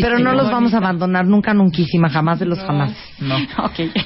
[0.00, 2.92] Pero no los vamos a abandonar nunca, nunquísima, jamás de los jamás.
[3.18, 3.36] No.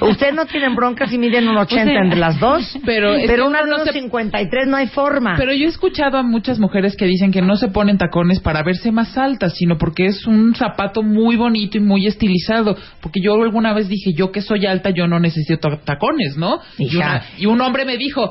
[0.09, 2.77] Ustedes no tienen broncas y miden un 80 Usted- entre las dos.
[2.85, 5.35] Pero pero uno una de no unos se- 53 no hay forma.
[5.37, 8.63] Pero yo he escuchado a muchas mujeres que dicen que no se ponen tacones para
[8.63, 12.75] verse más altas, sino porque es un zapato muy bonito y muy estilizado.
[13.01, 16.59] Porque yo alguna vez dije, yo que soy alta, yo no necesito tacones, ¿no?
[16.77, 16.97] Y, Hija.
[16.97, 18.30] una- y un hombre me dijo,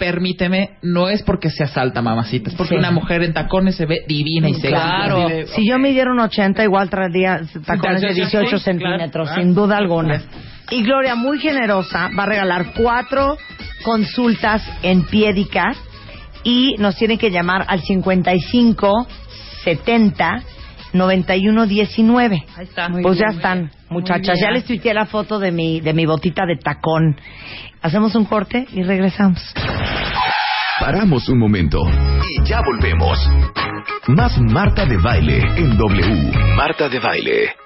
[0.00, 2.78] permíteme, no es porque seas alta, mamacita, es porque Sí.
[2.78, 5.28] una mujer en tacones se ve divina y se Claro.
[5.54, 9.54] Si yo midiera un 80, igual traería tacones de Sí, 18 sí, centímetros, claro, sin
[9.54, 10.22] duda alguna.
[10.70, 13.36] Y Gloria, muy generosa, va a regalar cuatro
[13.84, 15.74] consultas en Piedica
[16.42, 19.06] y nos tienen que llamar al 55
[19.64, 20.42] 70
[20.92, 22.44] 91 19.
[22.56, 22.88] Ahí está.
[22.88, 24.38] Muy pues ya están, muchachas.
[24.40, 27.16] Ya les tuiteé la foto de mi, de mi botita de tacón.
[27.82, 29.54] Hacemos un corte y regresamos.
[30.80, 31.80] Paramos un momento
[32.38, 33.18] y ya volvemos.
[34.08, 36.32] Más Marta de Baile en W.
[36.56, 37.59] Marta de Baile.